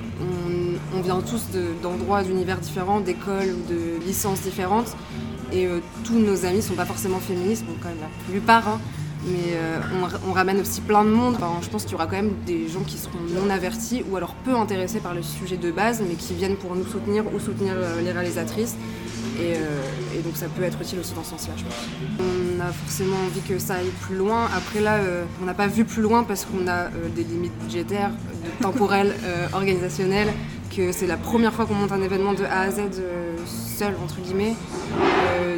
on, 0.94 1.00
vient 1.02 1.20
tous 1.20 1.44
d'endroits, 1.82 2.23
d'univers 2.23 2.58
différents, 2.58 3.00
d'écoles 3.00 3.55
ou 3.55 3.73
de 3.73 4.05
licences 4.05 4.40
différentes, 4.40 4.96
et 5.52 5.67
euh, 5.67 5.81
tous 6.05 6.19
nos 6.19 6.46
amis 6.46 6.62
sont 6.62 6.75
pas 6.75 6.87
forcément 6.87 7.19
féministes, 7.19 7.67
bon, 7.67 7.75
quand 7.82 7.88
même 7.90 7.99
la 8.00 8.32
plupart, 8.32 8.67
hein, 8.67 8.81
mais 9.26 9.55
euh, 9.55 9.81
on, 10.26 10.32
ramène 10.32 10.61
aussi 10.61 10.81
plein 10.81 11.05
de 11.05 11.11
monde. 11.11 11.37
je 11.62 11.69
pense 11.69 11.82
qu'il 11.82 11.93
y 11.93 11.94
aura 11.94 12.06
quand 12.06 12.17
même 12.17 12.32
des 12.46 12.69
gens 12.69 12.81
qui 12.81 12.96
seront 12.96 13.19
non 13.34 13.50
avertis 13.50 14.05
ou 14.08 14.17
alors 14.17 14.34
peu 14.34 14.55
intéressés 14.55 15.00
par 15.00 15.14
le 15.14 15.23
sujet 15.23 15.56
de 15.56 15.70
base, 15.70 16.02
mais 16.06 16.14
qui 16.14 16.34
viennent 16.34 16.56
pour 16.56 16.75
nous 16.75 16.87
soutenir 16.87 17.25
ou 17.34 17.40
soutenir 17.40 17.75
euh, 17.76 18.00
les 18.02 18.12
réalisatrices. 18.12 18.76
Euh, 19.38 19.82
et, 20.17 20.20
donc 20.20 20.37
ça 20.37 20.46
peut 20.46 20.62
être 20.62 20.81
utile 20.81 21.00
aussi 21.00 21.12
dans 21.12 21.25
ce 21.25 21.31
sens-là, 21.31 21.55
je 21.56 21.64
pense. 21.64 21.75
On 22.20 22.61
a 22.61 22.73
forcément 22.73 23.17
envie 23.26 23.43
que 23.43 23.58
ça 23.58 23.75
aille 23.75 23.93
plus 24.00 24.17
loin. 24.17 24.49
Après 24.56 24.81
là, 24.81 24.99
on 25.43 25.44
n'a 25.44 25.52
pas 25.52 25.67
vu 25.67 25.84
plus 25.84 26.00
loin 26.00 26.25
parce 26.25 26.46
qu'on 26.46 26.67
a 26.69 26.88
des 27.14 27.23
limites 27.23 27.52
budgétaires, 27.58 28.12
temporelles, 28.62 29.14
organisationnelles, 29.52 30.32
que 30.75 30.93
c'est 30.93 31.07
la 31.07 31.17
première 31.17 31.53
fois 31.53 31.67
qu'on 31.67 31.75
monte 31.75 31.93
un 31.93 32.03
événement 32.03 32.35
de 32.35 32.45
A 32.45 32.61
à 32.61 32.71
Z 32.71 32.81
seul, 33.47 33.95
entre 34.03 34.21
guillemets. 34.21 34.55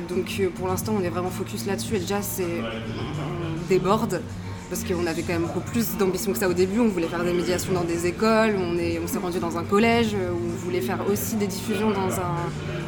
donc 0.08 0.43
pour 0.56 0.69
l'instant, 0.69 0.94
on 0.99 1.02
est 1.02 1.08
vraiment 1.08 1.31
focus 1.31 1.66
là-dessus. 1.66 1.96
Et 1.96 2.00
déjà, 2.00 2.22
c'est 2.22 2.62
déborde 3.69 4.22
parce 4.69 4.84
qu'on 4.84 5.06
avait 5.06 5.22
quand 5.22 5.32
même 5.32 5.43
beaucoup 5.43 5.60
plus 5.60 5.96
d'ambition 5.96 6.32
que 6.32 6.38
ça 6.38 6.49
au 6.49 6.52
début. 6.52 6.81
On 6.81 6.88
voulait 6.88 7.06
faire 7.06 7.25
des 7.25 7.32
médiations 7.32 7.72
dans 7.72 7.84
des 7.84 8.06
écoles, 8.06 8.55
on 8.56 9.06
s'est 9.06 9.19
rendu 9.19 9.38
dans 9.38 9.56
un 9.56 9.64
collège, 9.64 10.14
on 10.14 10.64
voulait 10.64 10.81
faire 10.81 10.99
aussi 11.11 11.37
des 11.37 11.46
diffusions 11.46 11.90
dans 11.90 12.12
un 12.20 12.37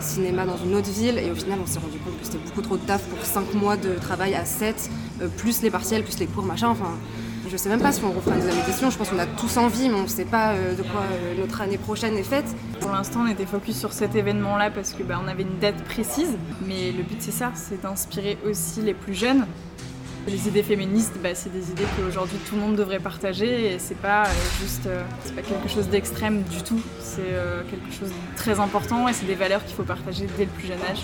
cinéma 0.00 0.44
dans 0.44 0.56
une 0.56 0.75
autre 0.75 0.90
ville. 0.90 1.19
Et 1.19 1.31
au 1.31 1.34
final, 1.34 1.58
on 1.62 1.66
s'est 1.66 1.78
rendu 1.78 1.99
compte 1.99 2.19
que 2.19 2.26
c'était 2.26 2.38
beaucoup 2.38 2.62
trop 2.62 2.76
de 2.76 2.82
taf 2.82 3.02
pour 3.05 3.25
5 3.25 3.55
mois 3.55 3.76
de 3.76 3.94
travail 3.94 4.34
à 4.34 4.44
7, 4.44 4.90
euh, 5.23 5.28
plus 5.28 5.62
les 5.62 5.70
partiels, 5.70 6.02
plus 6.02 6.19
les 6.19 6.26
cours, 6.26 6.44
machin. 6.44 6.75
Je 7.50 7.56
sais 7.56 7.69
même 7.69 7.81
pas 7.81 7.93
si 7.93 8.02
on 8.05 8.12
refera 8.12 8.37
une 8.37 8.43
deuxième 8.43 8.62
édition. 8.62 8.91
Je 8.91 8.99
pense 8.99 9.11
qu'on 9.11 9.19
a 9.19 9.26
tous 9.26 9.56
envie, 9.56 9.88
mais 9.88 9.97
on 9.97 10.02
ne 10.02 10.08
sait 10.08 10.25
pas 10.25 10.52
euh, 10.52 10.75
de 10.75 10.82
quoi 10.82 11.02
euh, 11.02 11.35
notre 11.41 11.61
année 11.61 11.79
prochaine 11.79 12.17
est 12.17 12.23
faite. 12.23 12.47
Pour 12.80 12.92
l'instant, 12.92 13.21
on 13.26 13.30
était 13.30 13.47
focus 13.47 13.78
sur 13.78 13.92
cet 13.92 14.14
événement-là 14.14 14.71
parce 14.71 14.92
que 14.92 15.02
bah, 15.02 15.21
on 15.23 15.26
avait 15.26 15.42
une 15.42 15.59
date 15.59 15.83
précise. 15.85 16.37
Mais 16.66 16.92
le 16.92 17.02
but, 17.02 17.21
c'est 17.21 17.33
ça, 17.33 17.50
c'est 17.54 17.83
d'inspirer 17.83 18.38
aussi 18.49 18.83
les 18.83 18.95
plus 18.95 19.14
jeunes 19.14 19.47
les 20.28 20.47
idées 20.47 20.62
féministes, 20.62 21.14
bah, 21.23 21.35
c'est 21.35 21.50
des 21.50 21.71
idées 21.71 21.87
qu'aujourd'hui 21.97 22.37
tout 22.47 22.54
le 22.54 22.61
monde 22.61 22.76
devrait 22.76 23.00
partager 23.00 23.73
et 23.73 23.78
c'est 23.78 23.97
pas 23.97 24.25
euh, 24.25 24.30
juste, 24.61 24.87
pas 25.35 25.40
quelque 25.40 25.69
chose 25.69 25.88
d'extrême 25.88 26.42
du 26.42 26.62
tout. 26.62 26.80
C'est 27.00 27.23
quelque 27.71 27.92
chose 27.92 28.11
de 28.11 28.37
très 28.37 28.61
important 28.61 29.09
et 29.09 29.12
c'est 29.14 29.26
des 29.26 29.35
valeurs 29.35 29.64
qu'il 29.64 29.75
faut 29.75 29.83
partager 29.83 30.26
dès 30.37 30.45
le 30.45 30.50
plus 30.50 30.69
jeune 30.69 30.83
âge. 30.90 31.00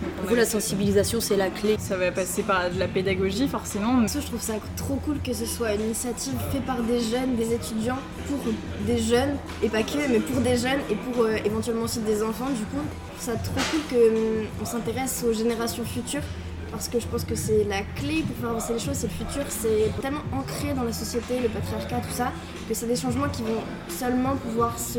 Pour 0.00 0.28
vous, 0.28 0.34
la 0.34 0.46
sensibilisation, 0.46 1.20
c'est 1.20 1.36
la 1.36 1.50
clé. 1.50 1.76
Ça 1.78 1.96
va 1.96 2.10
passer 2.10 2.42
par 2.42 2.70
de 2.70 2.78
la 2.78 2.88
pédagogie, 2.88 3.48
forcément. 3.48 4.06
je 4.06 4.26
trouve 4.26 4.40
ça 4.40 4.54
trop 4.76 4.96
cool 4.96 5.18
que 5.22 5.32
ce 5.32 5.44
soit 5.44 5.74
une 5.74 5.82
initiative 5.82 6.34
faite 6.50 6.64
par 6.64 6.82
des 6.82 7.00
jeunes, 7.00 7.36
des 7.36 7.52
étudiants, 7.52 7.98
pour 8.26 8.38
des 8.86 8.98
jeunes, 8.98 9.36
et 9.62 9.68
pas 9.68 9.82
que, 9.82 9.98
mais 10.10 10.20
pour 10.20 10.40
des 10.40 10.56
jeunes 10.56 10.80
et 10.90 10.94
pour 10.94 11.28
éventuellement 11.28 11.84
aussi 11.84 12.00
des 12.00 12.22
enfants. 12.22 12.48
Du 12.50 12.64
coup, 12.64 12.82
je 13.18 13.26
trouve 13.26 13.34
ça 13.34 13.40
trop 13.42 13.60
cool 13.70 13.80
qu'on 13.90 14.60
hum, 14.60 14.66
s'intéresse 14.66 15.24
aux 15.28 15.32
générations 15.32 15.84
futures 15.84 16.22
parce 16.70 16.88
que 16.88 17.00
je 17.00 17.06
pense 17.06 17.24
que 17.24 17.34
c'est 17.34 17.64
la 17.64 17.82
clé 17.96 18.22
pour 18.22 18.36
faire 18.36 18.50
avancer 18.50 18.72
les 18.74 18.78
choses, 18.78 18.94
c'est 18.94 19.08
le 19.08 19.12
futur, 19.12 19.44
c'est 19.48 19.90
tellement 20.00 20.22
ancré 20.32 20.72
dans 20.74 20.84
la 20.84 20.92
société, 20.92 21.40
le 21.40 21.48
patriarcat, 21.48 22.00
tout 22.00 22.14
ça, 22.14 22.32
que 22.68 22.74
c'est 22.74 22.86
des 22.86 22.96
changements 22.96 23.28
qui 23.28 23.42
vont 23.42 23.60
seulement 23.88 24.36
pouvoir 24.36 24.78
se, 24.78 24.98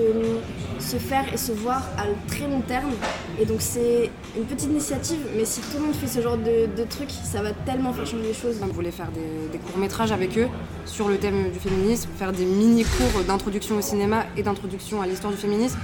faire 0.98 1.34
et 1.34 1.38
se 1.38 1.52
voir 1.52 1.82
à 1.98 2.04
très 2.28 2.48
long 2.48 2.62
terme. 2.62 2.92
Et 3.40 3.46
donc 3.46 3.62
c'est 3.62 4.10
une 4.38 4.46
petite 4.46 4.70
initiative, 4.70 5.20
mais 5.36 5.46
si 5.46 5.62
tout 5.62 5.78
le 5.78 5.86
monde 5.86 5.96
fait 5.96 6.08
ce 6.08 6.22
genre 6.22 6.38
de, 6.38 6.68
de 6.76 6.84
trucs, 6.88 7.12
ça 7.12 7.42
va 7.42 7.54
tellement 7.54 7.94
faire 7.94 8.06
changer 8.06 8.24
les 8.24 8.34
choses. 8.34 8.58
On 8.62 8.68
voulait 8.68 8.92
faire 8.92 9.10
des, 9.12 9.58
courts-métrages 9.60 10.12
avec 10.12 10.38
eux 10.38 10.48
sur 10.86 11.08
le 11.08 11.18
thème 11.18 11.52
du 11.52 11.60
féminisme, 11.60 12.10
faire 12.18 12.34
des 12.34 12.46
mini-cours 12.46 13.24
d'introduction 13.26 13.78
au 13.78 13.82
cinéma 13.82 14.26
et 14.36 14.44
d'introduction 14.44 15.02
à 15.02 15.08
l'histoire 15.08 15.32
du 15.32 15.40
féminisme. 15.40 15.78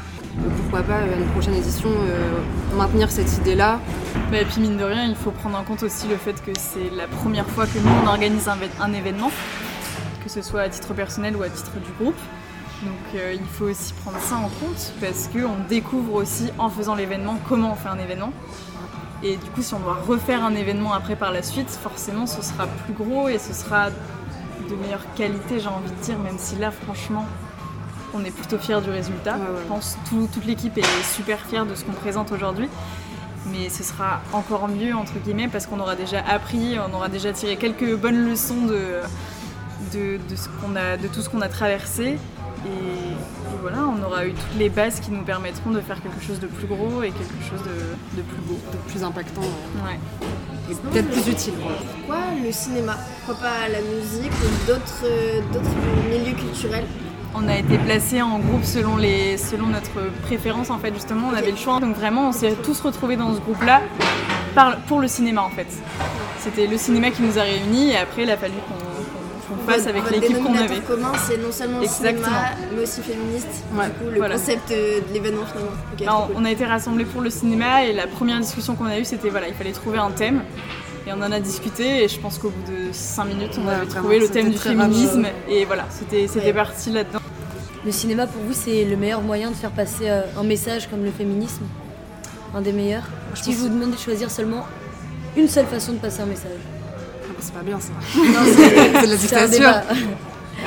Pourquoi 0.61 0.83
pas, 0.83 0.97
à 0.97 1.05
une 1.05 1.27
prochaine 1.31 1.55
édition, 1.55 1.89
euh, 1.89 2.39
maintenir 2.75 3.11
cette 3.11 3.35
idée-là. 3.37 3.79
et 4.33 4.45
puis 4.45 4.61
mine 4.61 4.77
de 4.77 4.83
rien, 4.83 5.05
il 5.05 5.15
faut 5.15 5.31
prendre 5.31 5.57
en 5.57 5.63
compte 5.63 5.83
aussi 5.83 6.07
le 6.07 6.17
fait 6.17 6.41
que 6.43 6.51
c'est 6.57 6.95
la 6.95 7.07
première 7.07 7.47
fois 7.47 7.65
que 7.65 7.79
nous 7.79 7.89
on 8.03 8.07
organise 8.07 8.47
un, 8.47 8.93
événement, 8.93 9.31
que 10.23 10.29
ce 10.29 10.41
soit 10.41 10.61
à 10.61 10.69
titre 10.69 10.93
personnel 10.93 11.35
ou 11.35 11.43
à 11.43 11.49
titre 11.49 11.73
du 11.79 11.91
groupe. 12.03 12.19
Donc 12.83 13.15
euh, 13.15 13.33
il 13.33 13.45
faut 13.45 13.65
aussi 13.65 13.93
prendre 13.93 14.19
ça 14.19 14.35
en 14.35 14.49
compte 14.49 14.93
parce 15.01 15.27
qu'on 15.27 15.67
découvre 15.67 16.13
aussi 16.13 16.51
en 16.59 16.69
faisant 16.69 16.93
l'événement 16.93 17.39
comment 17.49 17.71
on 17.71 17.75
fait 17.75 17.89
un 17.89 17.97
événement. 17.97 18.31
Et 19.23 19.35
du 19.35 19.49
coup 19.49 19.63
si 19.63 19.73
on 19.73 19.79
doit 19.79 19.97
refaire 20.07 20.43
un 20.43 20.53
événement 20.53 20.93
après 20.93 21.15
par 21.15 21.31
la 21.31 21.41
suite, 21.41 21.69
forcément 21.69 22.27
ce 22.27 22.43
sera 22.43 22.67
plus 22.67 22.93
gros 22.93 23.29
et 23.29 23.39
ce 23.39 23.53
sera 23.53 23.89
de 23.89 24.75
meilleure 24.75 25.11
qualité 25.15 25.59
j'ai 25.59 25.69
envie 25.69 25.89
de 25.89 26.03
dire, 26.03 26.19
même 26.19 26.37
si 26.37 26.55
là 26.57 26.69
franchement 26.69 27.25
qu'on 28.17 28.25
est 28.25 28.31
plutôt 28.31 28.57
fiers 28.57 28.81
du 28.81 28.89
résultat. 28.89 29.35
Ouais, 29.35 29.41
ouais. 29.41 29.61
Je 29.63 29.67
pense 29.67 29.97
que 30.09 30.25
toute 30.33 30.45
l'équipe 30.45 30.77
est 30.77 31.03
super 31.15 31.39
fière 31.41 31.65
de 31.65 31.75
ce 31.75 31.83
qu'on 31.85 31.93
présente 31.93 32.31
aujourd'hui. 32.31 32.69
Mais 33.51 33.69
ce 33.69 33.83
sera 33.83 34.21
encore 34.33 34.67
mieux, 34.67 34.93
entre 34.95 35.13
guillemets, 35.23 35.47
parce 35.47 35.67
qu'on 35.67 35.79
aura 35.79 35.95
déjà 35.95 36.19
appris, 36.27 36.77
on 36.79 36.93
aura 36.93 37.07
déjà 37.07 37.31
tiré 37.31 37.55
quelques 37.55 37.95
bonnes 37.95 38.27
leçons 38.29 38.65
de, 38.65 38.99
de, 39.93 40.19
de 40.29 40.35
ce 40.35 40.49
qu'on 40.49 40.75
a, 40.75 40.97
de 40.97 41.07
tout 41.07 41.21
ce 41.21 41.29
qu'on 41.29 41.41
a 41.41 41.47
traversé. 41.47 42.17
Et, 42.65 42.69
et 42.69 43.57
voilà, 43.61 43.77
on 43.87 44.03
aura 44.03 44.25
eu 44.25 44.33
toutes 44.33 44.57
les 44.59 44.69
bases 44.69 44.99
qui 44.99 45.11
nous 45.11 45.21
permettront 45.23 45.69
de 45.69 45.79
faire 45.79 46.01
quelque 46.01 46.21
chose 46.21 46.39
de 46.39 46.47
plus 46.47 46.67
gros 46.67 47.03
et 47.03 47.11
quelque 47.11 47.41
chose 47.49 47.61
de, 47.63 48.17
de 48.17 48.21
plus 48.23 48.41
beau. 48.41 48.57
De 48.73 48.77
plus 48.91 49.03
impactant 49.03 49.41
Ouais. 49.41 49.97
et 50.69 50.75
peut-être 50.75 51.09
plus 51.09 51.27
utile. 51.31 51.53
quoi. 51.61 51.71
Pourquoi 51.95 52.17
le 52.43 52.51
cinéma? 52.51 52.97
Pourquoi 53.25 53.47
pas 53.49 53.69
la 53.69 53.79
musique 53.79 54.31
ou 54.43 54.67
d'autres 54.67 55.05
d'autres 55.53 55.75
milieux 56.09 56.35
culturels? 56.35 56.85
On 57.35 57.47
a 57.47 57.55
été 57.57 57.77
placés 57.77 58.21
en 58.21 58.39
groupe 58.39 58.63
selon, 58.63 58.97
les, 58.97 59.37
selon 59.37 59.67
notre 59.67 60.09
préférence 60.23 60.69
en 60.69 60.79
fait 60.79 60.93
justement, 60.93 61.29
on 61.31 61.35
avait 61.35 61.51
le 61.51 61.57
choix. 61.57 61.79
Donc 61.79 61.95
vraiment 61.95 62.29
on 62.29 62.31
s'est 62.31 62.53
tous 62.63 62.79
retrouvés 62.81 63.15
dans 63.15 63.33
ce 63.35 63.39
groupe-là 63.39 63.81
par- 64.55 64.77
pour 64.87 64.99
le 65.01 65.07
cinéma 65.07 65.41
en 65.43 65.49
fait. 65.49 65.67
C'était 66.39 66.67
le 66.67 66.77
cinéma 66.77 67.11
qui 67.11 67.21
nous 67.21 67.37
a 67.37 67.43
réunis 67.43 67.91
et 67.91 67.97
après 67.97 68.23
il 68.23 68.29
a 68.31 68.37
fallu 68.37 68.53
qu'on 68.67 68.87
qu'on 69.55 69.71
fasse 69.71 69.87
avec 69.87 70.09
l'équipe 70.11 70.43
qu'on 70.43 70.55
avait. 70.57 70.79
commun, 70.81 71.11
c'est 71.25 71.37
non 71.41 71.51
seulement 71.53 71.77
le 71.77 71.85
Exactement. 71.85 72.25
cinéma, 72.25 72.49
mais 72.75 72.83
aussi 72.83 73.01
féministe. 73.01 73.63
Ouais, 73.73 73.85
du 73.85 73.91
coup, 73.91 74.09
le 74.11 74.17
voilà. 74.17 74.35
concept 74.35 74.71
euh, 74.71 74.99
de 75.07 75.13
l'événement 75.13 75.43
finalement. 75.45 76.25
Cool. 76.27 76.35
on 76.35 76.43
a 76.43 76.51
été 76.51 76.65
rassemblés 76.65 77.05
pour 77.05 77.21
le 77.21 77.29
cinéma 77.29 77.85
et 77.85 77.93
la 77.93 78.07
première 78.07 78.39
discussion 78.41 78.75
qu'on 78.75 78.87
a 78.87 78.99
eue 78.99 79.05
c'était 79.05 79.29
voilà, 79.29 79.47
il 79.47 79.53
fallait 79.53 79.71
trouver 79.71 79.99
un 79.99 80.11
thème. 80.11 80.41
Et 81.07 81.13
on 81.13 81.21
en 81.21 81.31
a 81.31 81.39
discuté 81.39 82.03
et 82.03 82.07
je 82.09 82.19
pense 82.19 82.37
qu'au 82.37 82.49
bout 82.49 82.69
de 82.71 82.91
5 82.91 83.25
minutes 83.25 83.57
on 83.57 83.65
Ouais, 83.67 83.75
avait 83.75 83.85
trouvé 83.85 84.19
le 84.19 84.27
thème 84.27 84.49
du 84.51 84.57
féminisme 84.57 85.23
rapide. 85.23 85.33
et 85.49 85.63
voilà, 85.65 85.85
c'était 85.89 86.27
Ouais. 86.39 86.53
parti 86.53 86.91
là-dedans. 86.91 87.19
Le 87.85 87.91
cinéma, 87.93 88.27
pour 88.27 88.41
vous, 88.43 88.53
c'est 88.53 88.83
le 88.83 88.97
meilleur 88.97 89.21
moyen 89.21 89.49
de 89.51 89.55
faire 89.55 89.71
passer 89.71 90.09
euh, 90.09 90.23
un 90.37 90.43
message 90.43 90.89
comme 90.89 91.05
le 91.05 91.11
féminisme? 91.11 91.63
Un 92.53 92.59
des 92.61 92.73
meilleurs? 92.73 93.03
Je 93.35 93.43
Si 93.43 93.53
je 93.53 93.57
vous 93.59 93.69
demande 93.69 93.91
de 93.91 93.97
choisir 93.97 94.29
seulement 94.29 94.65
une 95.37 95.47
seule 95.47 95.67
façon 95.67 95.93
de 95.93 95.97
passer 95.99 96.21
un 96.21 96.25
message. 96.25 96.59
Ah, 96.65 97.27
bah, 97.29 97.35
c'est 97.39 97.53
pas 97.53 97.61
bien 97.61 97.79
ça. 97.79 97.93
C'est 98.11 99.05
de 99.05 99.09
la 99.09 99.15
dictature. 99.15 99.81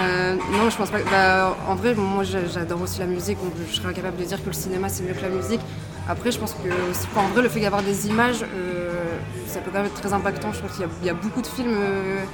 Euh, 0.01 0.37
non, 0.53 0.71
je 0.71 0.77
pense 0.77 0.89
pas. 0.89 0.99
Bah, 1.11 1.57
en 1.69 1.75
vrai, 1.75 1.95
moi 1.97 2.23
j'a- 2.23 2.47
j'adore 2.47 2.81
aussi 2.81 3.01
la 3.01 3.07
musique, 3.07 3.39
donc 3.43 3.53
je 3.69 3.75
serais 3.77 3.89
incapable 3.89 4.17
de 4.19 4.23
dire 4.23 4.41
que 4.41 4.47
le 4.47 4.53
cinéma 4.53 4.89
c'est 4.89 5.03
mieux 5.03 5.15
que 5.15 5.21
la 5.21 5.29
musique. 5.29 5.61
Après, 6.09 6.31
je 6.31 6.39
pense 6.39 6.53
que 6.53 6.69
en 7.19 7.27
vrai, 7.27 7.43
le 7.43 7.49
fait 7.49 7.59
d'avoir 7.59 7.83
des 7.83 8.07
images, 8.07 8.43
euh, 8.43 9.10
ça 9.61 9.65
peut 9.65 9.71
quand 9.73 9.83
même 9.83 9.87
être 9.93 10.01
très 10.01 10.13
impactant. 10.13 10.53
Je 10.53 10.61
pense 10.61 10.73
qu'il 10.73 10.87
y 11.07 11.11
a- 11.11 11.15
beaucoup 11.15 11.43
de 11.43 11.47
films 11.47 11.75
euh, 11.77 12.25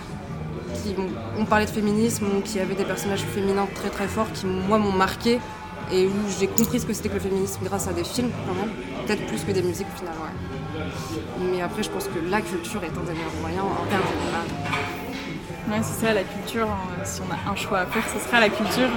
qui 0.74 0.94
ont, 1.40 1.44
parlé 1.44 1.64
de 1.66 1.70
féminisme 1.70 2.26
ou 2.36 2.40
qui 2.40 2.60
avaient 2.60 2.74
des 2.74 2.84
personnages 2.84 3.22
féminins 3.22 3.66
très 3.74 3.88
très 3.90 4.06
forts 4.06 4.30
qui, 4.32 4.46
moi, 4.46 4.78
m'ont 4.78 4.92
marqué 4.92 5.40
et 5.92 6.06
où 6.06 6.12
j'ai 6.38 6.46
compris 6.46 6.80
ce 6.80 6.86
que 6.86 6.92
c'était 6.92 7.08
que 7.08 7.14
le 7.14 7.20
féminisme 7.20 7.60
grâce 7.64 7.88
à 7.88 7.92
des 7.92 8.04
films. 8.04 8.30
Peut-être 9.06 9.26
plus 9.26 9.42
que 9.44 9.50
des 9.52 9.62
musiques, 9.62 9.86
au 9.94 9.98
final. 9.98 10.14
Mais 11.52 11.62
après, 11.62 11.82
je 11.82 11.90
pense 11.90 12.04
que 12.04 12.18
la 12.30 12.40
culture 12.40 12.82
est 12.84 12.88
un 12.96 13.02
des 13.04 13.12
meilleurs 13.12 13.40
moyens 13.40 13.64
en 13.64 13.86
termes 13.86 14.02
général. 14.20 14.46
Ouais, 15.68 15.78
c'est 15.82 16.06
ça, 16.06 16.12
la 16.12 16.22
culture. 16.22 16.68
hein. 16.68 17.04
Si 17.04 17.20
on 17.22 17.32
a 17.32 17.52
un 17.52 17.56
choix 17.56 17.80
à 17.80 17.86
faire, 17.86 18.02
ce 18.12 18.24
sera 18.24 18.38
la 18.40 18.48
culture. 18.50 18.88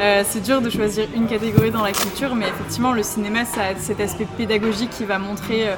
Euh, 0.00 0.22
c'est 0.28 0.40
dur 0.42 0.60
de 0.60 0.68
choisir 0.68 1.06
une 1.14 1.26
catégorie 1.26 1.70
dans 1.70 1.82
la 1.82 1.92
culture, 1.92 2.34
mais 2.34 2.48
effectivement, 2.48 2.92
le 2.92 3.02
cinéma, 3.02 3.44
ça 3.46 3.62
a 3.64 3.74
cet 3.76 4.00
aspect 4.00 4.26
pédagogique 4.36 4.90
qui 4.90 5.04
va 5.04 5.18
montrer. 5.18 5.68
euh, 5.68 5.74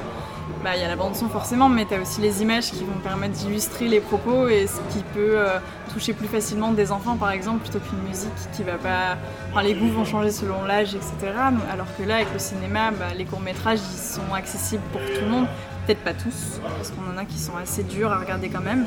bah, 0.63 0.75
il 0.75 0.81
y 0.81 0.85
a 0.85 0.87
la 0.87 0.95
bande-son 0.95 1.27
forcément, 1.29 1.69
mais 1.69 1.85
tu 1.85 1.95
as 1.95 2.01
aussi 2.01 2.21
les 2.21 2.41
images 2.41 2.71
qui 2.71 2.83
vont 2.83 2.99
permettre 3.03 3.33
d'illustrer 3.33 3.87
les 3.87 3.99
propos 3.99 4.47
et 4.47 4.67
ce 4.67 4.77
qui 4.93 5.03
peut 5.13 5.37
euh, 5.37 5.59
toucher 5.91 6.13
plus 6.13 6.27
facilement 6.27 6.71
des 6.71 6.91
enfants, 6.91 7.17
par 7.17 7.31
exemple, 7.31 7.61
plutôt 7.61 7.79
qu'une 7.79 8.01
musique 8.07 8.31
qui 8.53 8.63
va 8.63 8.77
pas. 8.77 9.17
Enfin, 9.51 9.63
les 9.63 9.73
goûts 9.73 9.89
vont 9.89 10.05
changer 10.05 10.31
selon 10.31 10.63
l'âge, 10.63 10.95
etc. 10.95 11.33
Alors 11.71 11.87
que 11.97 12.03
là, 12.03 12.15
avec 12.15 12.31
le 12.33 12.39
cinéma, 12.39 12.91
bah, 12.91 13.13
les 13.17 13.25
courts-métrages, 13.25 13.79
ils 13.79 13.99
sont 13.99 14.33
accessibles 14.33 14.83
pour 14.91 15.01
tout 15.01 15.21
le 15.21 15.29
monde. 15.29 15.47
Peut-être 15.85 16.03
pas 16.03 16.13
tous, 16.13 16.59
parce 16.77 16.91
qu'on 16.91 17.11
en 17.11 17.17
a 17.17 17.25
qui 17.25 17.39
sont 17.39 17.57
assez 17.57 17.83
durs 17.83 18.11
à 18.11 18.19
regarder 18.19 18.49
quand 18.49 18.61
même, 18.61 18.85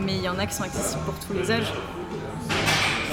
mais 0.00 0.14
il 0.14 0.22
y 0.22 0.28
en 0.28 0.38
a 0.38 0.46
qui 0.46 0.54
sont 0.54 0.62
accessibles 0.62 1.02
pour 1.04 1.14
tous 1.14 1.32
les 1.32 1.50
âges. 1.50 1.72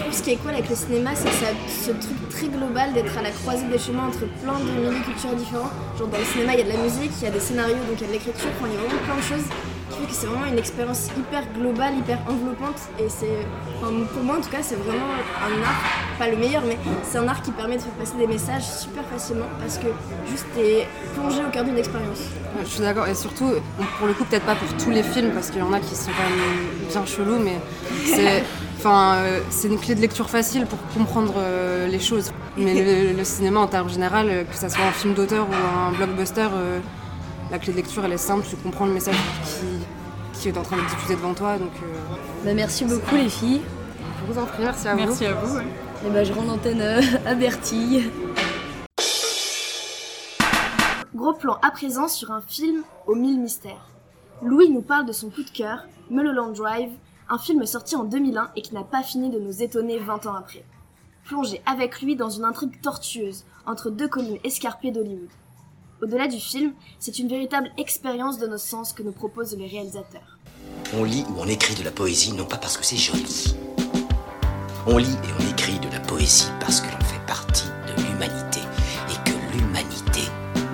Trouve 0.07 0.19
ce 0.19 0.23
qui 0.23 0.31
est 0.31 0.35
cool 0.37 0.51
avec 0.51 0.69
le 0.69 0.75
cinéma, 0.75 1.09
c'est 1.15 1.27
que 1.27 1.35
ça 1.35 1.47
a 1.47 1.67
ce 1.67 1.91
truc 1.91 2.29
très 2.29 2.47
global 2.47 2.93
d'être 2.93 3.17
à 3.17 3.21
la 3.21 3.31
croisée 3.31 3.67
des 3.67 3.77
chemins 3.77 4.07
entre 4.07 4.23
plein 4.39 4.57
de 4.57 4.63
milieux 4.63 5.03
culturels 5.03 5.35
différents. 5.35 5.69
Genre 5.99 6.07
dans 6.07 6.17
le 6.17 6.23
cinéma, 6.23 6.53
il 6.53 6.59
y 6.59 6.61
a 6.61 6.63
de 6.63 6.69
la 6.69 6.77
musique, 6.81 7.11
il 7.19 7.23
y 7.25 7.27
a 7.27 7.31
des 7.31 7.41
scénarios, 7.41 7.75
donc 7.75 7.99
il 7.99 8.01
y 8.01 8.03
a 8.05 8.07
de 8.07 8.13
l'écriture, 8.13 8.47
enfin, 8.55 8.71
il 8.71 8.75
y 8.75 8.77
a 8.77 8.87
vraiment 8.87 9.03
plein 9.03 9.17
de 9.17 9.21
choses 9.21 9.47
qui 9.91 9.99
fait 9.99 10.07
que 10.07 10.13
c'est 10.13 10.27
vraiment 10.27 10.45
une 10.45 10.57
expérience 10.57 11.09
hyper 11.17 11.43
globale, 11.51 11.97
hyper 11.97 12.19
enveloppante. 12.25 12.79
Et 13.03 13.09
c'est, 13.09 13.43
enfin, 13.81 13.91
pour 14.13 14.23
moi 14.23 14.37
en 14.37 14.41
tout 14.41 14.49
cas, 14.49 14.59
c'est 14.61 14.79
vraiment 14.79 15.11
un 15.43 15.61
art, 15.61 15.83
pas 16.17 16.29
le 16.29 16.37
meilleur, 16.37 16.63
mais 16.65 16.77
c'est 17.03 17.17
un 17.17 17.27
art 17.27 17.41
qui 17.41 17.51
permet 17.51 17.75
de 17.75 17.81
faire 17.81 17.97
passer 17.99 18.15
des 18.15 18.27
messages 18.27 18.63
super 18.63 19.03
facilement 19.11 19.47
parce 19.59 19.77
que 19.77 19.87
juste 20.31 20.45
t'es 20.55 20.87
plongé 21.15 21.43
au 21.43 21.51
cœur 21.51 21.65
d'une 21.65 21.77
expérience. 21.77 22.31
Ouais, 22.55 22.63
je 22.63 22.69
suis 22.69 22.79
d'accord, 22.79 23.09
et 23.09 23.13
surtout, 23.13 23.51
pour 23.99 24.07
le 24.07 24.13
coup, 24.13 24.23
peut-être 24.23 24.45
pas 24.45 24.55
pour 24.55 24.71
tous 24.77 24.89
les 24.89 25.03
films, 25.03 25.31
parce 25.31 25.49
qu'il 25.49 25.59
y 25.59 25.63
en 25.63 25.73
a 25.73 25.81
qui 25.81 25.95
sont 25.95 26.11
quand 26.15 26.29
même 26.29 26.87
bien 26.87 27.05
chelous, 27.05 27.39
mais 27.43 27.59
c'est 28.05 28.45
enfin, 28.87 29.15
euh, 29.17 29.39
c'est 29.49 29.67
une 29.67 29.79
clé 29.79 29.95
de 29.95 30.01
lecture 30.01 30.29
facile 30.29 30.65
pour 30.65 30.79
comprendre 30.93 31.33
euh, 31.37 31.87
les 31.87 31.99
choses. 31.99 32.31
Mais 32.57 32.73
le, 33.11 33.13
le 33.17 33.23
cinéma, 33.23 33.59
en 33.59 33.67
termes 33.67 33.89
général, 33.89 34.27
euh, 34.29 34.43
que 34.43 34.55
ça 34.55 34.69
soit 34.69 34.85
un 34.85 34.91
film 34.91 35.13
d'auteur 35.13 35.47
ou 35.49 35.53
un 35.53 35.91
blockbuster, 35.91 36.47
euh, 36.53 36.79
la 37.51 37.59
clé 37.59 37.71
de 37.73 37.77
lecture, 37.77 38.03
elle 38.05 38.13
est 38.13 38.17
simple, 38.17 38.45
tu 38.49 38.55
comprends 38.57 38.85
le 38.85 38.93
message 38.93 39.15
qui, 40.33 40.39
qui 40.41 40.47
est 40.49 40.57
en 40.57 40.63
train 40.63 40.77
de 40.77 40.81
diffuser 40.83 41.15
devant 41.15 41.33
toi. 41.33 41.57
Donc, 41.57 41.71
euh, 41.83 42.45
Bah, 42.45 42.53
merci 42.53 42.85
beaucoup, 42.85 43.15
les 43.15 43.29
filles. 43.29 43.61
je 44.27 44.33
vous 44.33 44.39
en 44.39 44.45
prie, 44.45 44.63
merci 44.63 44.87
à 44.87 44.93
vous. 44.95 44.99
Merci 45.05 45.25
à 45.25 45.33
vous. 45.33 45.57
ouais. 45.57 45.63
Et 46.05 46.09
bah, 46.09 46.23
je 46.23 46.31
rends 46.33 46.43
l'antenne 46.43 46.81
euh, 46.81 47.01
à 47.25 47.35
Bertille. 47.35 48.09
Gros 51.15 51.33
plan 51.33 51.57
à 51.63 51.71
présent 51.71 52.07
sur 52.07 52.31
un 52.31 52.41
film 52.41 52.83
aux 53.07 53.15
mille 53.15 53.39
mystères. 53.39 53.87
Louis 54.43 54.69
nous 54.69 54.81
parle 54.81 55.05
de 55.07 55.11
son 55.13 55.29
coup 55.29 55.41
de 55.43 55.49
cœur, 55.49 55.79
Mulholland 56.11 56.53
Drive, 56.53 56.91
un 57.29 57.37
film 57.37 57.65
sorti 57.65 57.95
en 57.95 58.03
2001 58.03 58.51
et 58.55 58.61
qui 58.61 58.73
n'a 58.73 58.83
pas 58.83 59.03
fini 59.03 59.29
de 59.29 59.39
nous 59.39 59.61
étonner 59.61 59.99
20 59.99 60.25
ans 60.27 60.35
après. 60.35 60.63
Plongez 61.25 61.61
avec 61.65 62.01
lui 62.01 62.15
dans 62.15 62.29
une 62.29 62.45
intrigue 62.45 62.79
tortueuse 62.81 63.43
entre 63.65 63.89
deux 63.89 64.07
collines 64.07 64.39
escarpées 64.43 64.91
d'Hollywood. 64.91 65.29
Au-delà 66.01 66.27
du 66.27 66.39
film, 66.39 66.73
c'est 66.99 67.19
une 67.19 67.27
véritable 67.27 67.71
expérience 67.77 68.37
de 68.39 68.47
nos 68.47 68.57
sens 68.57 68.93
que 68.93 69.03
nous 69.03 69.11
proposent 69.11 69.57
les 69.57 69.67
réalisateurs. 69.67 70.37
On 70.93 71.03
lit 71.03 71.25
ou 71.29 71.39
on 71.39 71.47
écrit 71.47 71.75
de 71.75 71.83
la 71.83 71.91
poésie 71.91 72.33
non 72.33 72.45
pas 72.45 72.57
parce 72.57 72.77
que 72.77 72.85
c'est 72.85 72.95
joli. 72.97 73.55
On 74.85 74.97
lit 74.97 75.05
et 75.05 75.33
on 75.37 75.51
écrit 75.51 75.79
de 75.79 75.91
la 75.91 75.99
poésie 75.99 76.49
parce 76.61 76.79
que 76.79 76.87
l'on 76.87 77.03
fait 77.03 77.25
partie 77.25 77.67
de 77.87 78.03
l'humanité 78.03 78.61
et 79.09 79.29
que 79.29 79.57
l'humanité 79.57 80.21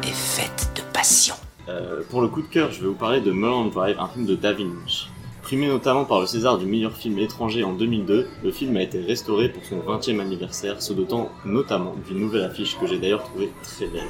est 0.03 0.13
faite 0.13 0.71
de 0.75 0.81
passion. 0.93 1.35
Euh, 1.67 2.03
pour 2.11 2.21
le 2.21 2.27
coup 2.27 2.41
de 2.41 2.47
cœur, 2.47 2.71
je 2.71 2.81
vais 2.81 2.87
vous 2.87 2.93
parler 2.93 3.21
de 3.21 3.31
Mulholland 3.31 3.71
Drive, 3.71 3.95
un 3.99 4.07
film 4.07 4.25
de 4.25 4.35
David 4.35 4.67
Lynch. 4.67 5.09
Primé 5.53 5.67
notamment 5.67 6.03
par 6.03 6.19
le 6.19 6.25
César 6.25 6.57
du 6.57 6.65
meilleur 6.65 6.97
film 6.97 7.19
étranger 7.19 7.63
en 7.63 7.73
2002, 7.73 8.27
le 8.43 8.51
film 8.51 8.75
a 8.75 8.81
été 8.81 8.99
restauré 8.99 9.49
pour 9.49 9.63
son 9.63 9.81
20e 9.81 10.19
anniversaire, 10.19 10.81
se 10.81 10.93
dotant 10.93 11.29
notamment 11.45 11.93
d'une 12.07 12.21
nouvelle 12.21 12.41
affiche 12.41 12.75
que 12.79 12.87
j'ai 12.87 12.97
d'ailleurs 12.97 13.21
trouvée 13.21 13.51
très 13.61 13.85
belle. 13.85 14.01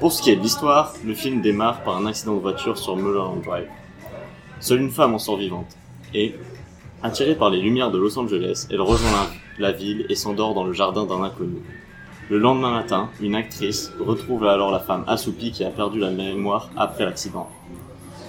Pour 0.00 0.10
ce 0.10 0.20
qui 0.20 0.30
est 0.30 0.34
de 0.34 0.40
l'histoire, 0.40 0.92
le 1.06 1.14
film 1.14 1.40
démarre 1.40 1.84
par 1.84 1.98
un 1.98 2.06
accident 2.06 2.34
de 2.34 2.40
voiture 2.40 2.76
sur 2.76 2.96
Mulholland 2.96 3.40
Drive. 3.44 3.68
Seule 4.58 4.80
une 4.80 4.90
femme 4.90 5.14
en 5.14 5.20
sort 5.20 5.36
vivante, 5.36 5.76
et, 6.14 6.34
attirée 7.00 7.36
par 7.36 7.50
les 7.50 7.60
lumières 7.60 7.92
de 7.92 7.98
Los 7.98 8.18
Angeles, 8.18 8.66
elle 8.72 8.80
rejoint 8.80 9.12
la, 9.12 9.68
la 9.68 9.72
ville 9.72 10.04
et 10.08 10.16
s'endort 10.16 10.54
dans 10.54 10.64
le 10.64 10.72
jardin 10.72 11.06
d'un 11.06 11.22
inconnu. 11.22 11.62
Le 12.28 12.38
lendemain 12.38 12.72
matin, 12.72 13.08
une 13.20 13.36
actrice 13.36 13.92
retrouve 14.00 14.44
alors 14.46 14.72
la 14.72 14.80
femme 14.80 15.04
assoupie 15.06 15.52
qui 15.52 15.62
a 15.62 15.70
perdu 15.70 16.00
la 16.00 16.10
mémoire 16.10 16.70
après 16.76 17.04
l'accident. 17.04 17.48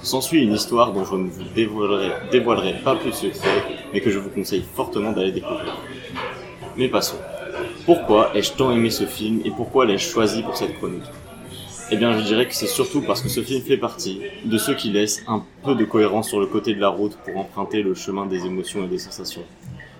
S'ensuit 0.03 0.43
une 0.43 0.53
histoire 0.53 0.93
dont 0.93 1.05
je 1.05 1.15
ne 1.15 1.29
vous 1.29 1.43
dévoilerai, 1.53 2.73
pas 2.83 2.95
plus 2.95 3.11
de 3.11 3.15
secrets, 3.15 3.63
mais 3.93 4.01
que 4.01 4.09
je 4.09 4.17
vous 4.17 4.29
conseille 4.29 4.63
fortement 4.73 5.11
d'aller 5.11 5.31
découvrir. 5.31 5.77
Mais 6.75 6.87
passons. 6.87 7.17
Pourquoi 7.85 8.35
ai-je 8.35 8.53
tant 8.53 8.71
aimé 8.71 8.89
ce 8.89 9.05
film 9.05 9.41
et 9.45 9.51
pourquoi 9.51 9.85
l'ai-je 9.85 10.07
choisi 10.07 10.41
pour 10.41 10.55
cette 10.55 10.75
chronique? 10.77 11.03
Eh 11.91 11.97
bien, 11.97 12.17
je 12.17 12.23
dirais 12.23 12.47
que 12.47 12.55
c'est 12.55 12.67
surtout 12.67 13.01
parce 13.01 13.21
que 13.21 13.29
ce 13.29 13.41
film 13.41 13.61
fait 13.61 13.77
partie 13.77 14.21
de 14.45 14.57
ceux 14.57 14.73
qui 14.73 14.89
laissent 14.91 15.23
un 15.27 15.43
peu 15.63 15.75
de 15.75 15.83
cohérence 15.83 16.29
sur 16.29 16.39
le 16.39 16.45
côté 16.47 16.73
de 16.73 16.79
la 16.79 16.87
route 16.87 17.17
pour 17.17 17.37
emprunter 17.37 17.83
le 17.83 17.93
chemin 17.93 18.25
des 18.25 18.45
émotions 18.45 18.83
et 18.85 18.87
des 18.87 18.97
sensations. 18.97 19.43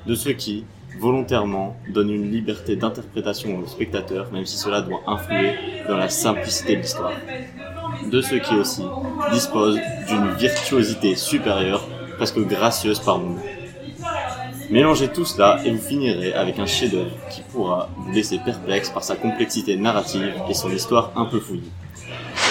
De 0.08 0.16
ceux 0.16 0.32
qui, 0.32 0.64
volontairement, 1.00 1.76
donnent 1.90 2.12
une 2.12 2.32
liberté 2.32 2.76
d'interprétation 2.76 3.60
au 3.60 3.68
spectateur, 3.68 4.32
même 4.32 4.46
si 4.46 4.58
cela 4.58 4.82
doit 4.82 5.02
influer 5.06 5.54
dans 5.88 5.98
la 5.98 6.10
simplicité 6.10 6.78
de 6.78 6.82
l'histoire. 6.82 7.12
De 8.12 8.22
ceux 8.22 8.40
qui 8.40 8.56
aussi 8.56 8.84
disposent 9.32 9.80
d'une 10.08 10.32
virtuosité 10.36 11.16
supérieure, 11.16 11.88
presque 12.18 12.40
gracieuse 12.40 13.00
par 13.00 13.20
moments. 13.20 13.42
Mélangez 14.70 15.10
tout 15.10 15.26
cela 15.26 15.60
et 15.66 15.72
vous 15.72 15.82
finirez 15.82 16.34
avec 16.34 16.58
un 16.60 16.66
chef-d'œuvre 16.66 17.12
qui 17.30 17.42
pourra 17.52 17.90
vous 17.98 18.12
laisser 18.12 18.40
perplexe 18.40 18.90
par 18.90 19.04
sa 19.04 19.16
complexité 19.16 19.76
narrative 19.76 20.34
et 20.50 20.54
son 20.54 20.72
histoire 20.72 21.12
un 21.16 21.26
peu 21.26 21.40
fouillée. 21.40 21.72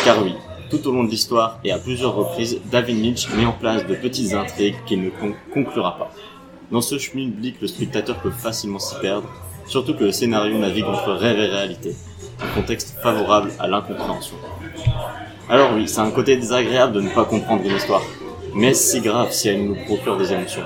Car 0.04 0.22
oui, 0.22 0.34
tout 0.70 0.86
au 0.86 0.92
long 0.92 1.04
de 1.04 1.10
l'histoire 1.10 1.58
et 1.64 1.72
à 1.72 1.78
plusieurs 1.78 2.14
reprises, 2.14 2.58
David 2.70 3.02
Lynch 3.04 3.28
met 3.34 3.46
en 3.46 3.52
place 3.52 3.86
de 3.86 3.94
petites 3.94 4.34
intrigues 4.34 4.76
qu'il 4.86 5.02
ne 5.02 5.10
con- 5.10 5.34
conclura 5.52 5.96
pas. 5.96 6.10
Dans 6.70 6.82
ce 6.82 6.98
schmilblick, 6.98 7.60
le 7.60 7.66
spectateur 7.68 8.16
peut 8.20 8.30
facilement 8.30 8.78
s'y 8.78 8.94
perdre, 9.00 9.28
Surtout 9.66 9.94
que 9.94 10.02
le 10.02 10.10
scénario 10.10 10.58
navigue 10.58 10.84
entre 10.86 11.12
rêve 11.12 11.38
et 11.38 11.46
réalité, 11.46 11.94
un 12.42 12.54
contexte 12.54 12.96
favorable 13.02 13.50
à 13.58 13.66
l'incompréhension. 13.68 14.36
Alors 15.48 15.72
oui, 15.74 15.88
c'est 15.88 16.00
un 16.00 16.10
côté 16.10 16.36
désagréable 16.36 16.92
de 16.92 17.00
ne 17.00 17.08
pas 17.08 17.24
comprendre 17.24 17.64
une 17.64 17.76
histoire, 17.76 18.02
mais 18.54 18.74
si 18.74 19.00
grave 19.00 19.32
si 19.32 19.48
elle 19.48 19.64
nous 19.64 19.76
procure 19.86 20.16
des 20.16 20.32
émotions 20.32 20.62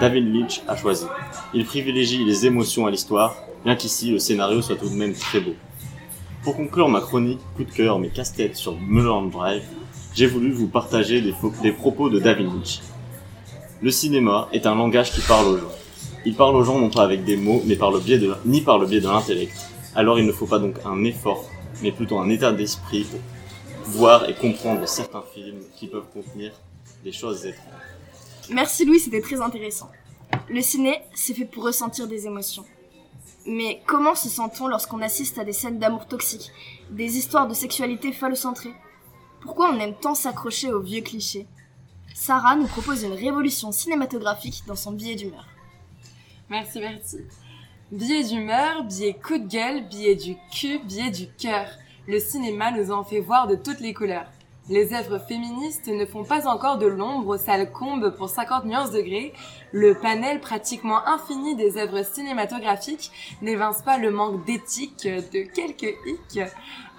David 0.00 0.34
Lynch 0.34 0.62
a 0.68 0.76
choisi. 0.76 1.06
Il 1.54 1.64
privilégie 1.64 2.24
les 2.24 2.46
émotions 2.46 2.86
à 2.86 2.90
l'histoire, 2.90 3.36
bien 3.64 3.74
qu'ici 3.74 4.10
le 4.10 4.18
scénario 4.18 4.62
soit 4.62 4.76
tout 4.76 4.88
de 4.88 4.94
même 4.94 5.14
très 5.14 5.40
beau. 5.40 5.54
Pour 6.42 6.56
conclure 6.56 6.88
ma 6.88 7.00
chronique 7.00 7.40
coup 7.56 7.64
de 7.64 7.70
cœur 7.70 7.98
mais 7.98 8.08
casse-tête 8.08 8.56
sur 8.56 8.76
Mulholland 8.80 9.30
Drive, 9.30 9.64
j'ai 10.14 10.26
voulu 10.26 10.52
vous 10.52 10.68
partager 10.68 11.20
des, 11.20 11.34
des 11.62 11.72
propos 11.72 12.08
de 12.08 12.18
David 12.18 12.46
Lynch. 12.46 12.80
Le 13.82 13.90
cinéma 13.90 14.48
est 14.52 14.66
un 14.66 14.74
langage 14.74 15.12
qui 15.12 15.20
parle 15.20 15.46
aux 15.46 15.58
gens. 15.58 15.72
Il 16.24 16.34
parle 16.34 16.56
aux 16.56 16.64
gens 16.64 16.78
non 16.78 16.90
pas 16.90 17.02
avec 17.02 17.24
des 17.24 17.36
mots, 17.36 17.62
mais 17.64 17.76
par 17.76 17.90
le 17.90 18.00
biais 18.00 18.18
de, 18.18 18.34
ni 18.44 18.60
par 18.60 18.78
le 18.78 18.86
biais 18.86 19.00
de 19.00 19.06
l'intellect. 19.06 19.54
Alors 19.94 20.18
il 20.18 20.26
ne 20.26 20.32
faut 20.32 20.46
pas 20.46 20.58
donc 20.58 20.76
un 20.84 21.04
effort, 21.04 21.48
mais 21.82 21.92
plutôt 21.92 22.18
un 22.18 22.28
état 22.28 22.52
d'esprit 22.52 23.04
pour 23.04 23.20
voir 23.90 24.28
et 24.28 24.34
comprendre 24.34 24.86
certains 24.86 25.24
films 25.34 25.62
qui 25.76 25.86
peuvent 25.86 26.08
contenir 26.12 26.52
des 27.04 27.12
choses 27.12 27.46
étranges. 27.46 27.64
Merci 28.50 28.84
Louis, 28.84 29.00
c'était 29.00 29.20
très 29.20 29.40
intéressant. 29.40 29.90
Le 30.48 30.60
ciné, 30.60 31.00
c'est 31.14 31.34
fait 31.34 31.44
pour 31.44 31.64
ressentir 31.64 32.06
des 32.06 32.26
émotions. 32.26 32.64
Mais 33.46 33.80
comment 33.86 34.14
se 34.14 34.28
sent-on 34.28 34.68
lorsqu'on 34.68 35.00
assiste 35.00 35.38
à 35.38 35.44
des 35.44 35.52
scènes 35.52 35.78
d'amour 35.78 36.06
toxiques, 36.06 36.50
des 36.90 37.16
histoires 37.16 37.48
de 37.48 37.54
sexualité 37.54 38.12
phallocentrée 38.12 38.74
Pourquoi 39.40 39.70
on 39.72 39.80
aime 39.80 39.94
tant 39.94 40.14
s'accrocher 40.14 40.72
aux 40.72 40.80
vieux 40.82 41.00
clichés? 41.00 41.46
Sarah 42.14 42.56
nous 42.56 42.66
propose 42.66 43.04
une 43.04 43.12
révolution 43.12 43.72
cinématographique 43.72 44.64
dans 44.66 44.76
son 44.76 44.92
billet 44.92 45.14
d'humeur. 45.14 45.46
Merci, 46.50 46.80
merci. 46.80 47.18
Billet 47.90 48.22
d'humeur, 48.22 48.84
billet 48.84 49.14
coup 49.14 49.38
de 49.38 49.48
gueule, 49.48 49.88
billet 49.88 50.14
du 50.14 50.36
cul, 50.52 50.78
billet 50.80 51.10
du 51.10 51.26
cœur. 51.26 51.68
Le 52.06 52.20
cinéma 52.20 52.70
nous 52.70 52.90
en 52.92 53.02
fait 53.02 53.20
voir 53.20 53.46
de 53.46 53.54
toutes 53.54 53.80
les 53.80 53.94
couleurs. 53.94 54.30
Les 54.68 54.92
œuvres 54.92 55.18
féministes 55.18 55.88
ne 55.88 56.04
font 56.04 56.22
pas 56.22 56.46
encore 56.46 56.76
de 56.76 56.86
l'ombre 56.86 57.28
aux 57.28 57.38
salles 57.38 57.72
combes 57.72 58.14
pour 58.14 58.28
50 58.28 58.66
nuances 58.66 58.90
degrés. 58.90 59.32
Le 59.72 59.94
panel 59.94 60.40
pratiquement 60.40 60.98
infini 61.06 61.56
des 61.56 61.78
œuvres 61.78 62.04
cinématographiques 62.04 63.10
n'évince 63.40 63.80
pas 63.80 63.96
le 63.96 64.10
manque 64.10 64.44
d'éthique 64.44 65.04
de 65.06 65.50
quelques 65.50 65.96
hicks. 66.04 66.44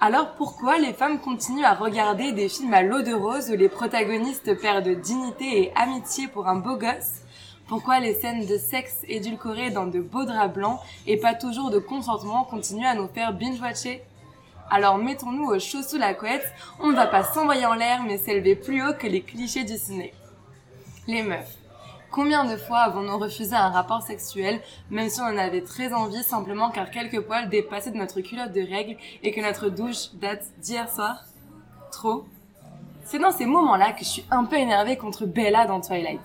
Alors 0.00 0.34
pourquoi 0.34 0.78
les 0.78 0.92
femmes 0.92 1.20
continuent 1.20 1.62
à 1.62 1.74
regarder 1.74 2.32
des 2.32 2.48
films 2.48 2.74
à 2.74 2.82
l'eau 2.82 3.02
de 3.02 3.14
rose 3.14 3.48
où 3.48 3.54
les 3.54 3.68
protagonistes 3.68 4.60
perdent 4.60 5.00
dignité 5.00 5.62
et 5.62 5.72
amitié 5.76 6.26
pour 6.26 6.48
un 6.48 6.56
beau 6.56 6.74
gosse? 6.74 7.20
Pourquoi 7.70 8.00
les 8.00 8.14
scènes 8.14 8.46
de 8.46 8.58
sexe 8.58 9.04
édulcorées 9.06 9.70
dans 9.70 9.86
de 9.86 10.00
beaux 10.00 10.24
draps 10.24 10.52
blancs 10.52 10.80
et 11.06 11.18
pas 11.18 11.34
toujours 11.34 11.70
de 11.70 11.78
consentement 11.78 12.42
continuent 12.42 12.84
à 12.84 12.96
nous 12.96 13.06
faire 13.06 13.32
binge-watcher? 13.32 14.02
Alors 14.70 14.98
mettons-nous 14.98 15.44
au 15.44 15.58
chaud 15.60 15.80
sous 15.80 15.96
la 15.96 16.12
couette, 16.12 16.52
on 16.80 16.88
ne 16.88 16.96
va 16.96 17.06
pas 17.06 17.22
s'envoyer 17.22 17.66
en 17.66 17.74
l'air 17.74 18.02
mais 18.02 18.18
s'élever 18.18 18.56
plus 18.56 18.84
haut 18.84 18.94
que 18.94 19.06
les 19.06 19.22
clichés 19.22 19.62
du 19.62 19.76
ciné. 19.76 20.12
Les 21.06 21.22
meufs. 21.22 21.58
Combien 22.10 22.44
de 22.44 22.56
fois 22.56 22.78
avons-nous 22.78 23.18
refusé 23.18 23.54
un 23.54 23.70
rapport 23.70 24.02
sexuel, 24.02 24.60
même 24.90 25.08
si 25.08 25.20
on 25.20 25.26
en 25.26 25.38
avait 25.38 25.62
très 25.62 25.92
envie 25.92 26.24
simplement 26.24 26.70
car 26.70 26.90
quelques 26.90 27.20
poils 27.20 27.48
dépassaient 27.48 27.92
de 27.92 27.98
notre 27.98 28.20
culotte 28.20 28.52
de 28.52 28.68
règles 28.68 28.96
et 29.22 29.30
que 29.30 29.40
notre 29.40 29.68
douche 29.68 30.12
date 30.14 30.42
d'hier 30.58 30.90
soir? 30.90 31.22
Trop? 31.92 32.24
C'est 33.04 33.20
dans 33.20 33.30
ces 33.30 33.46
moments-là 33.46 33.92
que 33.92 34.00
je 34.00 34.10
suis 34.10 34.24
un 34.32 34.44
peu 34.44 34.56
énervée 34.56 34.96
contre 34.96 35.24
Bella 35.24 35.66
dans 35.66 35.80
Twilight. 35.80 36.20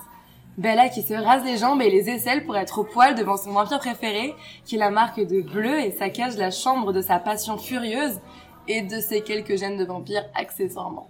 Bella 0.57 0.88
qui 0.88 1.01
se 1.01 1.13
rase 1.13 1.43
les 1.43 1.57
jambes 1.57 1.81
et 1.81 1.89
les 1.89 2.09
aisselles 2.09 2.45
pour 2.45 2.55
être 2.55 2.79
au 2.79 2.83
poil 2.85 3.13
devant 3.15 3.35
son 3.35 3.51
vampire 3.51 3.79
préféré, 3.79 4.33
qui 4.63 4.77
la 4.77 4.89
marque 4.89 5.19
de 5.19 5.41
bleu 5.41 5.81
et 5.81 5.91
saccage 5.91 6.38
la 6.38 6.50
chambre 6.50 6.93
de 6.93 7.01
sa 7.01 7.19
passion 7.19 7.57
furieuse 7.57 8.21
et 8.69 8.81
de 8.81 9.01
ses 9.01 9.21
quelques 9.21 9.57
gènes 9.57 9.77
de 9.77 9.83
vampire 9.83 10.24
accessoirement. 10.33 11.09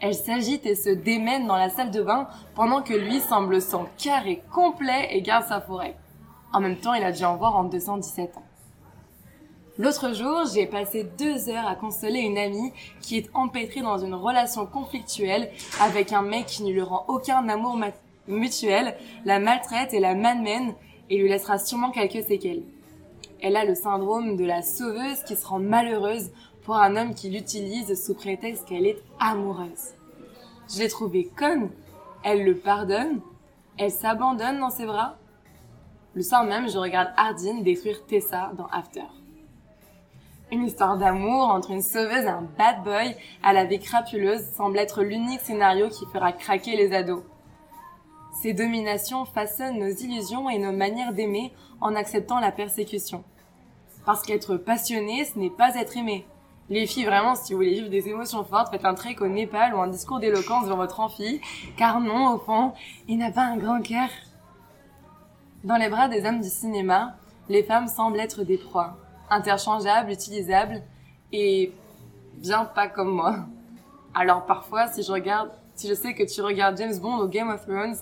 Elle 0.00 0.14
s'agite 0.14 0.66
et 0.66 0.76
se 0.76 0.90
démène 0.90 1.48
dans 1.48 1.56
la 1.56 1.68
salle 1.68 1.90
de 1.90 2.00
bain 2.00 2.28
pendant 2.54 2.80
que 2.80 2.94
lui 2.94 3.18
semble 3.18 3.60
son 3.60 3.86
carré 3.98 4.42
complet 4.52 5.08
et 5.10 5.20
garde 5.20 5.46
sa 5.48 5.60
forêt. 5.60 5.96
En 6.52 6.60
même 6.60 6.76
temps, 6.76 6.94
il 6.94 7.02
a 7.02 7.10
dû 7.12 7.24
en 7.24 7.36
voir 7.36 7.56
en 7.56 7.64
217 7.64 8.36
ans. 8.36 8.42
L'autre 9.78 10.14
jour, 10.14 10.44
j'ai 10.54 10.66
passé 10.66 11.04
deux 11.18 11.48
heures 11.48 11.66
à 11.66 11.74
consoler 11.74 12.20
une 12.20 12.38
amie 12.38 12.72
qui 13.02 13.18
est 13.18 13.28
empêtrée 13.34 13.82
dans 13.82 13.98
une 13.98 14.14
relation 14.14 14.64
conflictuelle 14.64 15.50
avec 15.80 16.12
un 16.12 16.22
mec 16.22 16.46
qui 16.46 16.62
ne 16.62 16.70
lui 16.70 16.82
rend 16.82 17.04
aucun 17.08 17.46
amour 17.48 17.76
mutuelle, 18.28 18.96
la 19.24 19.38
maltraite 19.38 19.94
et 19.94 20.00
la 20.00 20.14
malmène 20.14 20.74
et 21.10 21.18
lui 21.18 21.28
laissera 21.28 21.58
sûrement 21.58 21.90
quelques 21.90 22.26
séquelles. 22.26 22.62
Elle 23.40 23.56
a 23.56 23.64
le 23.64 23.74
syndrome 23.74 24.36
de 24.36 24.44
la 24.44 24.62
sauveuse 24.62 25.22
qui 25.26 25.36
se 25.36 25.46
rend 25.46 25.58
malheureuse 25.58 26.30
pour 26.64 26.76
un 26.76 26.96
homme 26.96 27.14
qui 27.14 27.30
l'utilise 27.30 28.02
sous 28.02 28.14
prétexte 28.14 28.66
qu'elle 28.66 28.86
est 28.86 29.02
amoureuse. 29.20 29.94
Je 30.68 30.80
l'ai 30.80 30.88
trouvée 30.88 31.30
conne, 31.36 31.70
elle 32.24 32.44
le 32.44 32.56
pardonne, 32.56 33.20
elle 33.78 33.90
s'abandonne 33.90 34.58
dans 34.58 34.70
ses 34.70 34.86
bras. 34.86 35.16
Le 36.14 36.22
soir 36.22 36.44
même, 36.44 36.68
je 36.68 36.78
regarde 36.78 37.10
Hardin 37.16 37.60
détruire 37.60 38.04
Tessa 38.06 38.52
dans 38.56 38.66
After. 38.66 39.04
Une 40.50 40.64
histoire 40.64 40.96
d'amour 40.96 41.48
entre 41.48 41.72
une 41.72 41.82
sauveuse 41.82 42.24
et 42.24 42.28
un 42.28 42.48
bad 42.56 42.82
boy 42.84 43.14
à 43.42 43.52
la 43.52 43.64
vie 43.64 43.80
crapuleuse 43.80 44.48
semble 44.54 44.78
être 44.78 45.02
l'unique 45.02 45.40
scénario 45.40 45.88
qui 45.88 46.06
fera 46.06 46.32
craquer 46.32 46.76
les 46.76 46.92
ados. 46.94 47.22
Ces 48.42 48.52
dominations 48.52 49.24
façonnent 49.24 49.78
nos 49.78 49.88
illusions 49.88 50.50
et 50.50 50.58
nos 50.58 50.72
manières 50.72 51.14
d'aimer 51.14 51.52
en 51.80 51.94
acceptant 51.94 52.38
la 52.38 52.52
persécution. 52.52 53.24
Parce 54.04 54.22
qu'être 54.22 54.56
passionné, 54.56 55.24
ce 55.24 55.38
n'est 55.38 55.50
pas 55.50 55.74
être 55.76 55.96
aimé. 55.96 56.26
Les 56.68 56.86
filles, 56.86 57.04
vraiment, 57.04 57.34
si 57.34 57.52
vous 57.52 57.58
voulez 57.58 57.74
vivre 57.74 57.88
des 57.88 58.08
émotions 58.08 58.44
fortes, 58.44 58.70
faites 58.70 58.84
un 58.84 58.94
trek 58.94 59.16
au 59.20 59.28
Népal 59.28 59.74
ou 59.74 59.80
un 59.80 59.86
discours 59.86 60.20
d'éloquence 60.20 60.64
devant 60.64 60.76
votre 60.76 61.00
amphi, 61.00 61.40
car 61.76 62.00
non, 62.00 62.34
au 62.34 62.38
fond, 62.38 62.72
il 63.08 63.18
n'a 63.18 63.30
pas 63.30 63.44
un 63.44 63.56
grand 63.56 63.80
cœur. 63.80 64.08
Dans 65.64 65.76
les 65.76 65.88
bras 65.88 66.08
des 66.08 66.24
hommes 66.26 66.40
du 66.40 66.48
cinéma, 66.50 67.16
les 67.48 67.62
femmes 67.62 67.88
semblent 67.88 68.20
être 68.20 68.42
des 68.42 68.58
proies, 68.58 68.96
interchangeables, 69.30 70.10
utilisables, 70.10 70.82
et 71.32 71.72
bien 72.34 72.64
pas 72.64 72.88
comme 72.88 73.10
moi. 73.10 73.46
Alors 74.14 74.44
parfois, 74.44 74.88
si 74.88 75.02
je 75.02 75.12
regarde, 75.12 75.50
si 75.74 75.88
je 75.88 75.94
sais 75.94 76.14
que 76.14 76.22
tu 76.24 76.42
regardes 76.42 76.76
James 76.78 76.98
Bond 76.98 77.22
ou 77.22 77.28
Game 77.28 77.48
of 77.48 77.64
Thrones, 77.64 77.96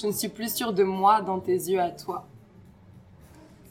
je 0.00 0.06
ne 0.06 0.12
suis 0.12 0.28
plus 0.28 0.54
sûre 0.54 0.72
de 0.72 0.84
moi 0.84 1.22
dans 1.22 1.40
tes 1.40 1.52
yeux 1.52 1.80
à 1.80 1.90
toi. 1.90 2.24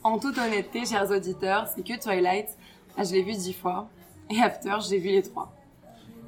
En 0.04 0.20
toute 0.20 0.38
honnêteté, 0.38 0.86
chers 0.86 1.10
auditeurs, 1.10 1.68
c'est 1.74 1.84
que 1.84 2.00
Twilight, 2.00 2.50
ah, 2.98 3.04
je 3.04 3.14
l'ai 3.14 3.24
vu 3.24 3.34
dix 3.34 3.54
fois, 3.54 3.88
et 4.30 4.42
After, 4.42 4.78
j'ai 4.88 4.98
vu 4.98 5.10
les 5.10 5.24
trois. 5.24 5.54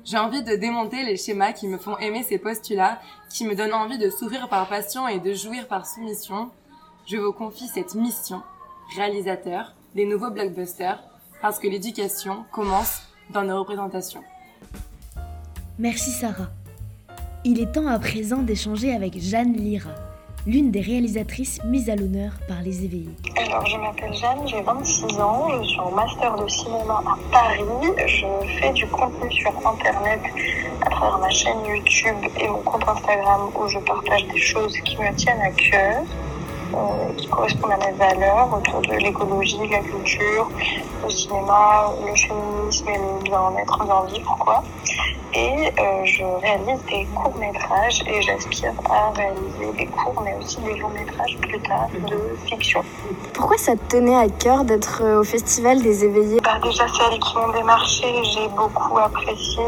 J'ai 0.06 0.18
envie 0.18 0.42
de 0.42 0.56
démonter 0.56 1.04
les 1.04 1.18
schémas 1.18 1.52
qui 1.52 1.68
me 1.68 1.78
font 1.78 1.98
aimer 1.98 2.24
ces 2.24 2.38
postulats, 2.38 3.00
qui 3.30 3.46
me 3.46 3.56
donnent 3.56 3.74
envie 3.74 3.98
de 3.98 4.10
s'ouvrir 4.10 4.48
par 4.48 4.68
passion 4.68 5.08
et 5.08 5.20
de 5.20 5.34
jouir 5.34 5.68
par 5.68 5.86
soumission. 5.86 6.50
Je 7.06 7.18
vous 7.18 7.34
confie 7.34 7.68
cette 7.68 7.96
mission, 7.96 8.42
réalisateur 8.96 9.74
des 9.96 10.06
nouveaux 10.06 10.32
blockbusters, 10.32 11.04
parce 11.42 11.60
que 11.60 11.68
l'éducation 11.68 12.46
commence 12.52 13.02
dans 13.32 13.44
nos 13.44 13.60
représentations. 13.60 14.24
Merci 15.78 16.12
Sarah. 16.12 16.48
Il 17.45 17.62
est 17.62 17.71
temps 17.71 17.88
à 17.88 17.97
présent 17.99 18.39
d'échanger 18.39 18.93
avec 18.93 19.17
Jeanne 19.17 19.54
Lira, 19.54 19.95
l'une 20.45 20.71
des 20.71 20.82
réalisatrices 20.82 21.63
mises 21.63 21.89
à 21.89 21.95
l'honneur 21.95 22.34
par 22.49 22.62
les 22.62 22.84
éveillés. 22.84 23.15
Alors, 23.38 23.65
je 23.65 23.78
m'appelle 23.78 24.13
Jeanne, 24.13 24.45
j'ai 24.45 24.62
26 24.62 25.19
ans, 25.21 25.47
je 25.63 25.69
suis 25.69 25.80
en 25.80 25.91
master 25.91 26.36
de 26.36 26.45
cinéma 26.49 27.02
à 27.06 27.17
Paris. 27.32 27.63
Je 28.08 28.25
fais 28.60 28.73
du 28.73 28.86
contenu 28.88 29.32
sur 29.32 29.54
Internet 29.65 30.19
à 30.86 30.89
travers 30.89 31.17
ma 31.19 31.30
chaîne 31.30 31.63
YouTube 31.65 32.17
et 32.41 32.47
mon 32.49 32.60
compte 32.60 32.84
Instagram 32.86 33.49
où 33.58 33.67
je 33.69 33.80
partage 33.80 34.28
des 34.28 34.41
choses 34.41 34.78
qui 34.82 34.97
me 34.97 35.15
tiennent 35.15 35.39
à 35.39 35.52
cœur. 35.52 36.04
Euh, 36.73 37.13
qui 37.17 37.27
correspondent 37.27 37.71
à 37.71 37.77
mes 37.77 37.97
valeurs 37.97 38.47
autour 38.53 38.82
de 38.82 38.93
l'écologie, 38.93 39.58
la 39.71 39.79
culture, 39.79 40.49
le 41.03 41.10
cinéma, 41.10 41.91
le 42.05 42.15
féminisme 42.15 42.89
et 42.89 42.97
le 42.97 43.23
bien-être, 43.23 43.86
bien 43.86 44.03
vivre 44.13 44.38
quoi. 44.39 44.63
Et 45.34 45.67
euh, 45.67 46.05
je 46.05 46.23
réalise 46.41 46.84
des 46.86 47.08
courts-métrages 47.15 48.03
et 48.08 48.21
j'aspire 48.21 48.73
à 48.89 49.12
réaliser 49.12 49.77
des 49.77 49.86
courts 49.88 50.21
mais 50.23 50.36
aussi 50.39 50.60
des 50.62 50.75
longs-métrages 50.75 51.38
plus 51.38 51.60
tard 51.62 51.88
de 52.08 52.38
fiction. 52.45 52.84
Pourquoi 53.34 53.58
ça 53.58 53.75
te 53.75 53.95
tenait 53.95 54.17
à 54.17 54.27
cœur 54.27 54.63
d'être 54.63 55.01
euh, 55.03 55.21
au 55.21 55.23
Festival 55.23 55.82
des 55.82 56.05
éveillés? 56.05 56.39
Bah 56.43 56.60
Déjà 56.63 56.86
celles 56.88 57.19
qui 57.19 57.36
m'ont 57.36 57.51
démarché, 57.51 58.05
j'ai 58.23 58.47
beaucoup 58.49 58.97
apprécié 58.97 59.63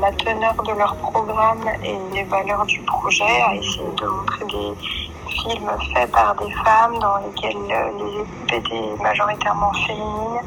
la 0.00 0.12
teneur 0.12 0.54
de 0.62 0.72
leur 0.78 0.94
programme 0.96 1.64
et 1.82 1.96
les 2.12 2.24
valeurs 2.24 2.64
du 2.66 2.80
projet, 2.82 3.24
à 3.24 3.54
essayer 3.56 3.90
de 3.96 4.06
montrer 4.06 4.44
des 4.44 5.03
films 5.44 5.70
faits 5.92 6.10
par 6.10 6.34
des 6.36 6.50
femmes 6.64 6.98
dans 6.98 7.16
lesquels 7.18 7.56
euh, 7.70 7.90
les 7.98 8.20
équipes 8.20 8.52
étaient 8.52 9.02
majoritairement 9.02 9.72
féminines 9.86 10.40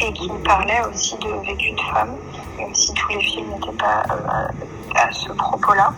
et 0.00 0.12
qui 0.12 0.30
parlaient 0.44 0.82
aussi 0.90 1.16
de 1.18 1.28
vécu 1.46 1.72
de 1.72 1.80
femmes, 1.92 2.16
même 2.58 2.74
si 2.74 2.92
tous 2.94 3.08
les 3.08 3.20
films 3.20 3.50
n'étaient 3.50 3.76
pas 3.76 4.02
euh, 4.10 4.48
à 4.94 5.10
ce 5.12 5.32
propos-là. 5.32 5.92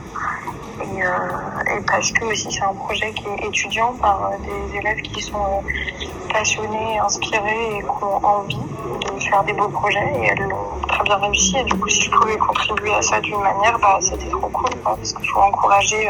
Et, 0.82 1.02
euh, 1.02 1.76
et 1.76 1.80
parce 1.86 2.10
que 2.10 2.24
aussi 2.24 2.50
c'est 2.50 2.62
un 2.62 2.72
projet 2.72 3.12
qui 3.12 3.26
est 3.26 3.46
étudiant 3.46 3.92
par 4.00 4.30
euh, 4.32 4.36
des 4.38 4.78
élèves 4.78 5.02
qui 5.02 5.20
sont 5.20 5.36
euh, 5.36 6.06
passionnés, 6.32 6.98
inspirés 7.04 7.76
et 7.76 7.80
qui 7.80 8.04
ont 8.04 8.24
envie 8.24 8.56
de 8.56 9.22
faire 9.22 9.44
des 9.44 9.52
beaux 9.52 9.68
projets 9.68 10.10
et 10.16 10.28
elles 10.30 10.48
l'ont 10.48 10.88
très 10.88 11.04
bien 11.04 11.16
réussi 11.16 11.58
et 11.58 11.64
du 11.64 11.74
coup 11.74 11.88
si 11.90 12.00
je 12.00 12.10
pouvais 12.10 12.38
contribuer 12.38 12.94
à 12.94 13.02
ça 13.02 13.20
d'une 13.20 13.36
manière 13.40 13.78
bah 13.78 13.98
c'était 14.00 14.30
trop 14.30 14.48
cool 14.48 14.70
parce 14.82 15.12
qu'il 15.12 15.28
faut 15.28 15.40
encourager 15.40 16.08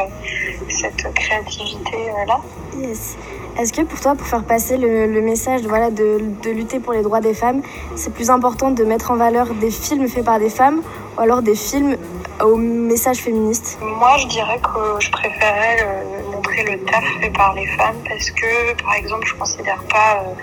cette 0.69 1.13
créativité 1.15 1.97
là. 2.25 2.39
Yes. 2.77 3.17
Est-ce 3.59 3.73
que 3.73 3.81
pour 3.81 3.99
toi, 3.99 4.15
pour 4.15 4.25
faire 4.25 4.45
passer 4.45 4.77
le, 4.77 5.07
le 5.07 5.21
message 5.21 5.61
voilà, 5.63 5.91
de, 5.91 6.21
de 6.41 6.49
lutter 6.49 6.79
pour 6.79 6.93
les 6.93 7.01
droits 7.01 7.19
des 7.19 7.33
femmes, 7.33 7.61
c'est 7.95 8.13
plus 8.13 8.29
important 8.29 8.71
de 8.71 8.83
mettre 8.85 9.11
en 9.11 9.17
valeur 9.17 9.53
des 9.53 9.71
films 9.71 10.07
faits 10.07 10.23
par 10.23 10.39
des 10.39 10.49
femmes 10.49 10.81
ou 11.17 11.21
alors 11.21 11.41
des 11.41 11.55
films 11.55 11.97
au 12.43 12.55
message 12.55 13.17
féministe 13.17 13.77
Moi, 13.81 14.17
je 14.17 14.27
dirais 14.27 14.59
que 14.59 14.99
je 14.99 15.11
préférais 15.11 15.77
euh, 15.81 16.31
montrer 16.31 16.63
le 16.63 16.83
taf 16.85 17.03
fait 17.19 17.29
par 17.29 17.53
les 17.53 17.67
femmes 17.67 17.97
parce 18.07 18.29
que, 18.31 18.81
par 18.81 18.93
exemple, 18.95 19.27
je 19.27 19.35
considère 19.35 19.83
pas, 19.83 20.23
euh, 20.23 20.33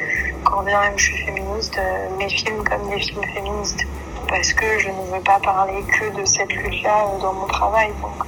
quand 0.44 0.62
bien 0.62 0.80
même 0.80 0.96
je 0.96 1.04
suis 1.04 1.24
féministe, 1.24 1.76
euh, 1.78 2.08
mes 2.18 2.28
films 2.28 2.62
comme 2.64 2.88
des 2.90 3.00
films 3.00 3.24
féministes 3.34 3.84
parce 4.28 4.52
que 4.52 4.78
je 4.78 4.88
ne 4.88 5.16
veux 5.16 5.22
pas 5.24 5.38
parler 5.40 5.82
que 5.82 6.20
de 6.20 6.24
cette 6.24 6.52
lutte-là 6.52 7.06
dans 7.20 7.32
mon 7.32 7.46
travail. 7.46 7.90
Donc, 8.02 8.26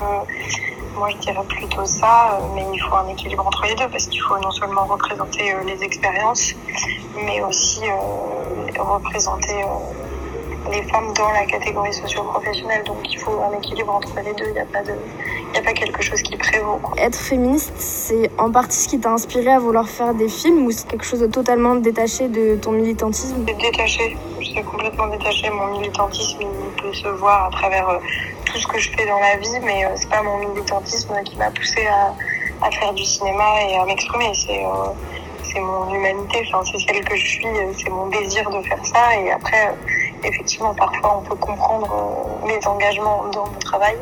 moi, 0.97 1.09
je 1.11 1.17
dirais 1.19 1.45
plutôt 1.47 1.85
ça, 1.85 2.41
mais 2.55 2.65
il 2.73 2.79
faut 2.81 2.95
un 2.95 3.09
équilibre 3.09 3.47
entre 3.47 3.65
les 3.67 3.75
deux 3.75 3.89
parce 3.89 4.07
qu'il 4.07 4.21
faut 4.23 4.39
non 4.39 4.51
seulement 4.51 4.87
représenter 4.87 5.55
les 5.67 5.83
expériences, 5.85 6.55
mais 7.17 7.43
aussi 7.43 7.83
représenter 8.79 9.63
les 10.71 10.83
femmes 10.85 11.13
dans 11.15 11.31
la 11.31 11.45
catégorie 11.47 11.93
socio-professionnelle. 11.93 12.83
Donc, 12.85 12.99
il 13.11 13.19
faut 13.19 13.41
un 13.41 13.57
équilibre 13.59 13.95
entre 13.95 14.15
les 14.17 14.33
deux. 14.35 14.47
Il 14.49 14.53
n'y 14.53 14.59
a 14.61 14.65
pas 14.67 14.83
de, 14.83 14.93
il 15.47 15.53
n'y 15.53 15.59
a 15.59 15.63
pas 15.63 15.73
quelque 15.73 16.03
chose 16.03 16.21
qui 16.23 16.37
prévaut. 16.37 16.79
quoi. 16.83 16.95
Être 16.99 17.19
féministe, 17.19 17.73
c'est 17.77 18.31
en 18.39 18.51
partie 18.51 18.79
ce 18.79 18.89
qui 18.89 19.01
t'a 19.01 19.11
inspiré 19.13 19.51
à 19.53 19.59
vouloir 19.59 19.89
faire 19.89 20.15
des 20.15 20.29
films 20.29 20.67
ou 20.67 20.71
c'est 20.71 20.87
quelque 20.89 21.05
chose 21.05 21.21
de 21.21 21.27
totalement 21.27 21.75
détaché 21.77 22.29
de 22.29 22.57
ton 22.57 22.73
militantisme? 22.73 23.45
Détaché, 23.45 24.17
c'est 24.55 24.63
complètement 24.63 25.07
détaché. 25.09 25.51
Mon 25.51 25.79
militantisme, 25.79 26.39
il 26.43 26.83
peut 26.83 26.93
se 26.93 27.09
voir 27.09 27.47
à 27.47 27.51
travers 27.51 27.89
euh, 27.89 27.99
tout 28.45 28.59
ce 28.59 28.67
que 28.67 28.79
je 28.79 28.91
fais 28.91 29.07
dans 29.07 29.19
la 29.19 29.37
vie, 29.37 29.59
mais 29.63 29.85
euh, 29.85 29.89
c'est 29.97 30.11
pas 30.11 30.23
mon 30.23 30.39
militantisme 30.39 31.15
qui 31.25 31.37
m'a 31.37 31.51
poussé 31.51 31.87
à, 31.87 32.15
à 32.67 32.71
faire 32.71 32.93
du 32.93 33.05
cinéma 33.05 33.45
et 33.69 33.77
à 33.77 33.85
m'exprimer. 33.85 34.33
C'est 34.35 34.65
euh, 34.65 35.61
mon 35.61 35.93
humanité, 35.93 36.49
enfin, 36.53 36.63
c'est 36.71 36.79
celle 36.87 37.05
que 37.05 37.17
je 37.17 37.27
suis, 37.27 37.47
euh, 37.47 37.73
c'est 37.77 37.91
mon 37.91 38.07
désir 38.07 38.49
de 38.51 38.63
faire 38.63 38.85
ça. 38.85 39.17
Et 39.21 39.33
après, 39.33 39.75
effectivement, 40.25 40.75
parfois, 40.75 41.19
on 41.19 41.29
peut 41.29 41.37
comprendre 41.37 41.89
euh, 41.93 42.47
mes 42.47 42.67
engagements 42.67 43.25
dans 43.33 43.47
mon 43.47 43.59
travail, 43.59 43.97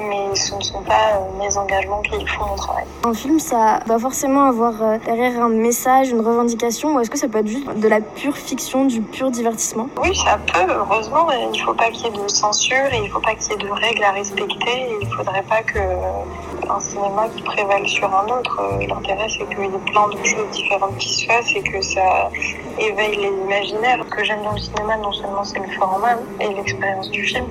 mais 0.00 0.34
ce 0.34 0.54
ne 0.54 0.60
sont 0.60 0.82
pas 0.82 1.14
euh, 1.14 1.38
mes 1.38 1.56
engagements 1.56 2.00
qui 2.02 2.24
font 2.26 2.46
mon 2.46 2.54
travail. 2.56 2.84
Un 3.04 3.14
film, 3.14 3.38
ça 3.38 3.80
doit 3.86 3.98
forcément 3.98 4.44
avoir 4.44 4.80
euh, 4.82 4.98
derrière 5.04 5.42
un 5.42 5.48
message, 5.48 6.10
une 6.10 6.20
revendication 6.20 6.94
ou 6.94 7.00
est-ce 7.00 7.10
que 7.10 7.18
ça 7.18 7.28
peut 7.28 7.38
être 7.38 7.46
juste 7.48 7.68
de 7.68 7.88
la 7.88 8.00
pure 8.00 8.36
fiction, 8.36 8.84
du 8.84 9.00
pur 9.00 9.30
divertissement? 9.30 9.88
Oui, 10.02 10.14
ça 10.14 10.38
peut, 10.52 10.72
heureusement. 10.72 11.26
mais 11.28 11.48
Il 11.52 11.60
ne 11.60 11.64
faut 11.64 11.74
pas 11.74 11.90
qu'il 11.90 12.06
y 12.06 12.08
ait 12.08 12.22
de 12.22 12.28
censure 12.28 12.86
et 12.92 12.96
il 12.96 13.04
ne 13.04 13.08
faut 13.08 13.20
pas 13.20 13.34
qu'il 13.34 13.52
y 13.52 13.54
ait 13.54 13.66
de 13.66 13.70
règles 13.70 14.04
à 14.04 14.12
respecter. 14.12 14.70
Et 14.70 14.96
il 15.00 15.08
ne 15.08 15.14
faudrait 15.14 15.42
pas 15.42 15.62
que 15.62 15.78
euh, 15.78 16.22
un 16.70 16.80
cinéma 16.80 17.28
qui 17.34 17.42
prévale 17.42 17.86
sur 17.86 18.12
un 18.14 18.26
autre. 18.26 18.60
Euh, 18.60 18.86
L'intérêt, 18.86 19.26
c'est 19.28 19.46
qu'il 19.48 19.60
y 19.60 19.66
ait 19.66 19.92
plein 19.92 20.08
de 20.08 20.24
choses 20.24 20.50
différentes 20.52 20.96
qui 20.98 21.08
se 21.08 21.26
fassent 21.26 21.54
et 21.54 21.62
que 21.62 21.80
ça 21.80 22.30
éveille 22.78 23.16
les 23.16 23.28
imaginaires. 23.44 23.98
Ce 24.04 24.14
que 24.14 24.24
j'aime 24.24 24.42
dans 24.42 24.52
le 24.52 24.58
cinéma, 24.58 24.96
non 24.96 25.12
seulement 25.12 25.44
c'est 25.44 25.58
le 25.58 25.68
format 25.78 26.16
et 26.40 26.54
l'expérience 26.54 27.10
du 27.10 27.24
film, 27.24 27.46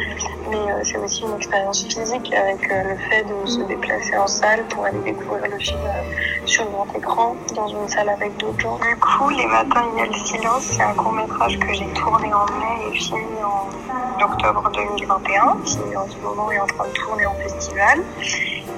mais 0.50 0.58
euh, 0.58 0.80
c'est 0.84 0.98
aussi 0.98 1.24
une 1.24 1.36
expérience 1.36 1.84
physique 1.84 2.34
avec 2.34 2.72
euh, 2.72 2.84
le 2.84 2.98
fait 3.10 3.24
de 3.24 3.48
se 3.48 3.62
déplacer 3.62 4.18
en 4.18 4.28
salle 4.28 4.64
pour 4.70 4.86
aller 4.86 5.00
découvrir 5.00 5.48
le 5.50 5.58
film 5.58 5.80
sur 6.46 6.66
grand 6.72 6.88
écran 6.96 7.36
dans 7.56 7.68
une 7.68 7.88
salle 7.88 8.10
avec 8.10 8.36
d'autres 8.38 8.60
gens. 8.60 8.78
Du 8.78 8.96
coup, 8.98 9.30
Les 9.30 9.46
Matins, 9.46 9.86
il 9.94 10.00
y 10.00 10.02
a 10.02 10.06
le 10.06 10.14
silence, 10.14 10.64
c'est 10.64 10.82
un 10.82 10.94
court 10.94 11.12
métrage 11.12 11.60
que 11.60 11.74
j'ai 11.74 11.88
tourné 11.88 12.34
en 12.34 12.46
mai 12.46 12.90
et 12.92 12.98
fini 12.98 13.20
en 13.44 13.68
octobre 14.24 14.70
2021, 14.74 15.58
qui 15.66 15.78
en 15.96 16.08
ce 16.08 16.18
moment 16.18 16.52
est 16.52 16.60
en 16.60 16.68
train 16.68 16.88
de 16.88 16.94
tourner 16.94 17.26
en 17.26 17.34
festival. 17.36 18.04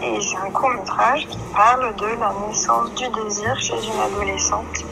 Et 0.02 0.22
c'est 0.30 0.38
un 0.38 0.52
court 0.52 0.70
métrage 0.70 1.28
qui 1.28 1.38
parle 1.56 1.96
de 1.96 2.06
la 2.20 2.34
naissance 2.48 2.94
du 2.94 3.08
désir 3.10 3.60
chez 3.60 3.74
une 3.74 4.00
adolescente 4.00 4.86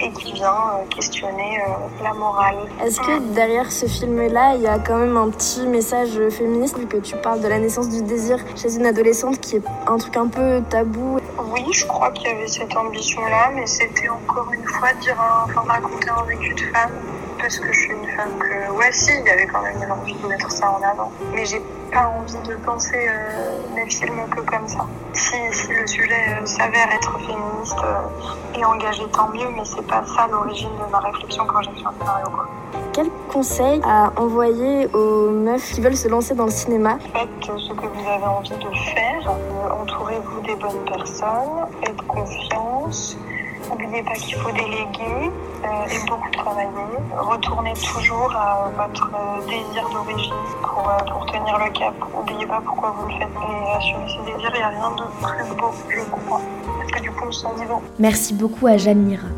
et 0.00 0.10
qui 0.12 0.32
vient 0.32 0.48
euh, 0.48 0.86
questionner 0.88 1.60
euh, 1.60 2.04
la 2.04 2.14
morale. 2.14 2.56
Est-ce 2.82 3.00
que 3.00 3.18
derrière 3.34 3.70
ce 3.70 3.86
film-là, 3.86 4.54
il 4.54 4.62
y 4.62 4.66
a 4.66 4.78
quand 4.78 4.96
même 4.96 5.16
un 5.16 5.28
petit 5.28 5.66
message 5.66 6.18
féministe 6.30 6.78
vu 6.78 6.86
que 6.86 6.98
tu 6.98 7.16
parles 7.16 7.40
de 7.40 7.48
la 7.48 7.58
naissance 7.58 7.88
du 7.88 8.02
désir 8.02 8.38
chez 8.56 8.76
une 8.76 8.86
adolescente 8.86 9.40
qui 9.40 9.56
est 9.56 9.62
un 9.86 9.98
truc 9.98 10.16
un 10.16 10.28
peu 10.28 10.62
tabou? 10.70 11.18
Oui, 11.52 11.66
je 11.72 11.84
crois 11.86 12.10
qu'il 12.12 12.28
y 12.28 12.30
avait 12.30 12.46
cette 12.46 12.74
ambition-là, 12.76 13.50
mais 13.54 13.66
c'était 13.66 14.08
encore 14.08 14.48
une 14.52 14.66
fois 14.66 14.92
dire 15.00 15.20
un, 15.20 15.44
enfin, 15.50 15.62
raconter 15.66 16.08
un 16.08 16.22
vécu 16.22 16.54
de 16.54 16.60
femme, 16.60 16.92
parce 17.38 17.58
que 17.58 17.72
je 17.72 17.80
suis 17.80 17.92
une 17.92 18.08
femme 18.08 18.38
que, 18.38 18.72
ouais, 18.72 18.92
si, 18.92 19.12
il 19.12 19.26
y 19.26 19.30
avait 19.30 19.46
quand 19.46 19.62
même 19.62 19.76
une 19.82 19.90
envie 19.90 20.14
de 20.14 20.26
mettre 20.26 20.50
ça 20.50 20.70
en 20.70 20.82
avant. 20.82 21.10
Mais 21.32 21.44
j'ai 21.44 21.62
pas 21.92 22.08
envie 22.08 22.48
de 22.48 22.54
penser 22.56 23.08
euh, 23.08 23.58
mes 23.74 23.88
films 23.88 24.28
que 24.30 24.40
comme 24.40 24.66
ça. 24.68 24.86
Si, 25.12 25.36
si 25.52 25.72
le 25.72 25.86
sujet 25.86 26.36
euh, 26.40 26.46
s'avère 26.46 26.90
être 26.92 27.18
féministe 27.20 27.78
euh, 27.84 28.58
et 28.58 28.64
engagé, 28.64 29.04
tant 29.12 29.28
mieux, 29.28 29.48
mais 29.54 29.64
c'est 29.64 29.86
pas 29.86 30.04
ça 30.04 30.26
l'origine 30.30 30.70
de 30.84 30.90
ma 30.90 30.98
réflexion 30.98 31.44
quand 31.46 31.62
j'ai 31.62 31.70
fait 31.70 31.86
un 31.86 31.92
scénario, 31.98 32.26
quoi. 32.30 32.48
Quel 32.92 33.10
conseil 33.32 33.80
à 33.84 34.12
envoyer 34.16 34.88
aux 34.92 35.30
meufs 35.30 35.72
qui 35.72 35.80
veulent 35.80 35.96
se 35.96 36.08
lancer 36.08 36.34
dans 36.34 36.46
le 36.46 36.50
cinéma 36.50 36.98
Faites 37.12 37.28
ce 37.44 37.72
que 37.72 37.86
vous 37.86 38.08
avez 38.08 38.24
envie 38.24 38.50
de 38.50 38.76
faire, 38.94 39.32
entourez-vous 39.80 40.40
des 40.40 40.56
bonnes 40.56 40.84
personnes, 40.84 41.66
faites 41.84 42.02
confiance. 42.06 43.16
N'oubliez 43.70 44.02
pas 44.02 44.14
qu'il 44.14 44.34
faut 44.34 44.50
déléguer 44.50 45.30
et 45.64 46.08
beaucoup 46.08 46.30
travailler. 46.30 46.68
Retournez 47.16 47.72
toujours 47.74 48.32
à 48.34 48.70
votre 48.76 49.10
euh, 49.14 49.46
désir 49.46 49.88
d'origine 49.92 50.34
pour, 50.62 50.88
euh, 50.88 51.12
pour 51.12 51.26
tenir 51.26 51.58
le 51.58 51.70
cap. 51.72 51.94
N'oubliez 52.14 52.46
pas 52.46 52.62
pourquoi 52.64 52.94
vous 52.98 53.08
le 53.08 53.14
faites. 53.14 53.28
Et 53.28 53.76
assumer 53.76 54.06
ses 54.08 54.32
désirs, 54.32 54.50
il 54.54 54.58
n'y 54.58 54.62
a 54.62 54.68
rien 54.68 54.90
de 54.90 55.02
plus 55.02 55.56
beau, 55.56 55.70
je 55.88 56.00
crois. 56.10 56.40
Parce 56.78 56.90
que 56.92 57.02
du 57.02 57.10
coup, 57.10 57.24
on 57.26 57.32
se 57.32 57.40
sent 57.40 57.48
vivant. 57.60 57.82
Merci 57.98 58.34
beaucoup 58.34 58.66
à 58.66 58.76
Jeanne 58.76 59.02
Mira. 59.02 59.28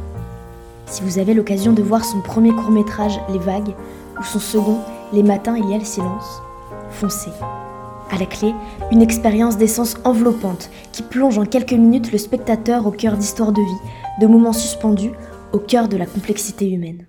Si 0.86 1.02
vous 1.02 1.18
avez 1.18 1.34
l'occasion 1.34 1.72
de 1.72 1.82
voir 1.82 2.04
son 2.04 2.20
premier 2.20 2.50
court-métrage 2.50 3.20
Les 3.28 3.38
Vagues 3.38 3.74
ou 4.18 4.22
son 4.24 4.40
second 4.40 4.78
Les 5.12 5.22
Matins 5.22 5.56
il 5.56 5.70
y 5.70 5.74
a 5.74 5.78
le 5.78 5.84
silence, 5.84 6.42
foncez. 6.90 7.30
À 8.12 8.18
la 8.18 8.26
clé, 8.26 8.52
une 8.90 9.02
expérience 9.02 9.56
d'essence 9.56 9.94
enveloppante 10.04 10.68
qui 10.90 11.04
plonge 11.04 11.38
en 11.38 11.44
quelques 11.44 11.74
minutes 11.74 12.10
le 12.10 12.18
spectateur 12.18 12.88
au 12.88 12.90
cœur 12.90 13.16
d'histoires 13.16 13.52
de 13.52 13.60
vie, 13.60 13.90
de 14.20 14.26
moments 14.26 14.52
suspendus, 14.52 15.12
au 15.52 15.58
cœur 15.58 15.88
de 15.88 15.96
la 15.96 16.06
complexité 16.06 16.70
humaine. 16.70 17.06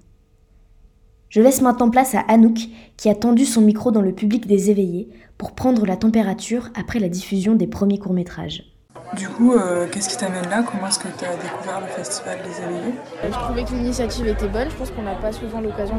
Je 1.30 1.41
laisse 1.41 1.62
maintenant 1.62 1.89
place 1.89 2.15
à 2.15 2.21
Anouk 2.21 2.60
qui 2.97 3.10
a 3.10 3.15
tendu 3.15 3.45
son 3.45 3.62
micro 3.62 3.91
dans 3.91 4.01
le 4.01 4.13
public 4.13 4.47
des 4.47 4.69
éveillés 4.69 5.10
pour 5.38 5.54
prendre 5.54 5.86
la 5.86 5.95
température 5.95 6.69
après 6.75 6.99
la 6.99 7.10
diffusion 7.10 7.56
des 7.56 7.67
premiers 7.67 7.99
courts-métrages. 7.99 8.70
Du 9.17 9.28
coup, 9.28 9.54
euh, 9.54 9.88
qu'est-ce 9.91 10.08
qui 10.08 10.15
t'amène 10.15 10.50
là? 10.50 10.63
Comment 10.65 10.88
est-ce 10.88 11.00
que 11.00 11.10
tu 11.10 11.26
as 11.26 11.36
découvert 11.36 11.82
le 11.82 11.88
festival 11.88 12.38
des 12.45 12.63
éveillés? 12.63 12.95
Je 13.26 13.30
trouvais 13.32 13.63
que 13.65 13.71
l'initiative 13.71 14.26
était 14.28 14.47
bonne. 14.47 14.69
Je 14.69 14.76
pense 14.76 14.89
qu'on 14.91 15.02
n'a 15.02 15.15
pas 15.15 15.34
souvent 15.34 15.60
l'occasion 15.60 15.95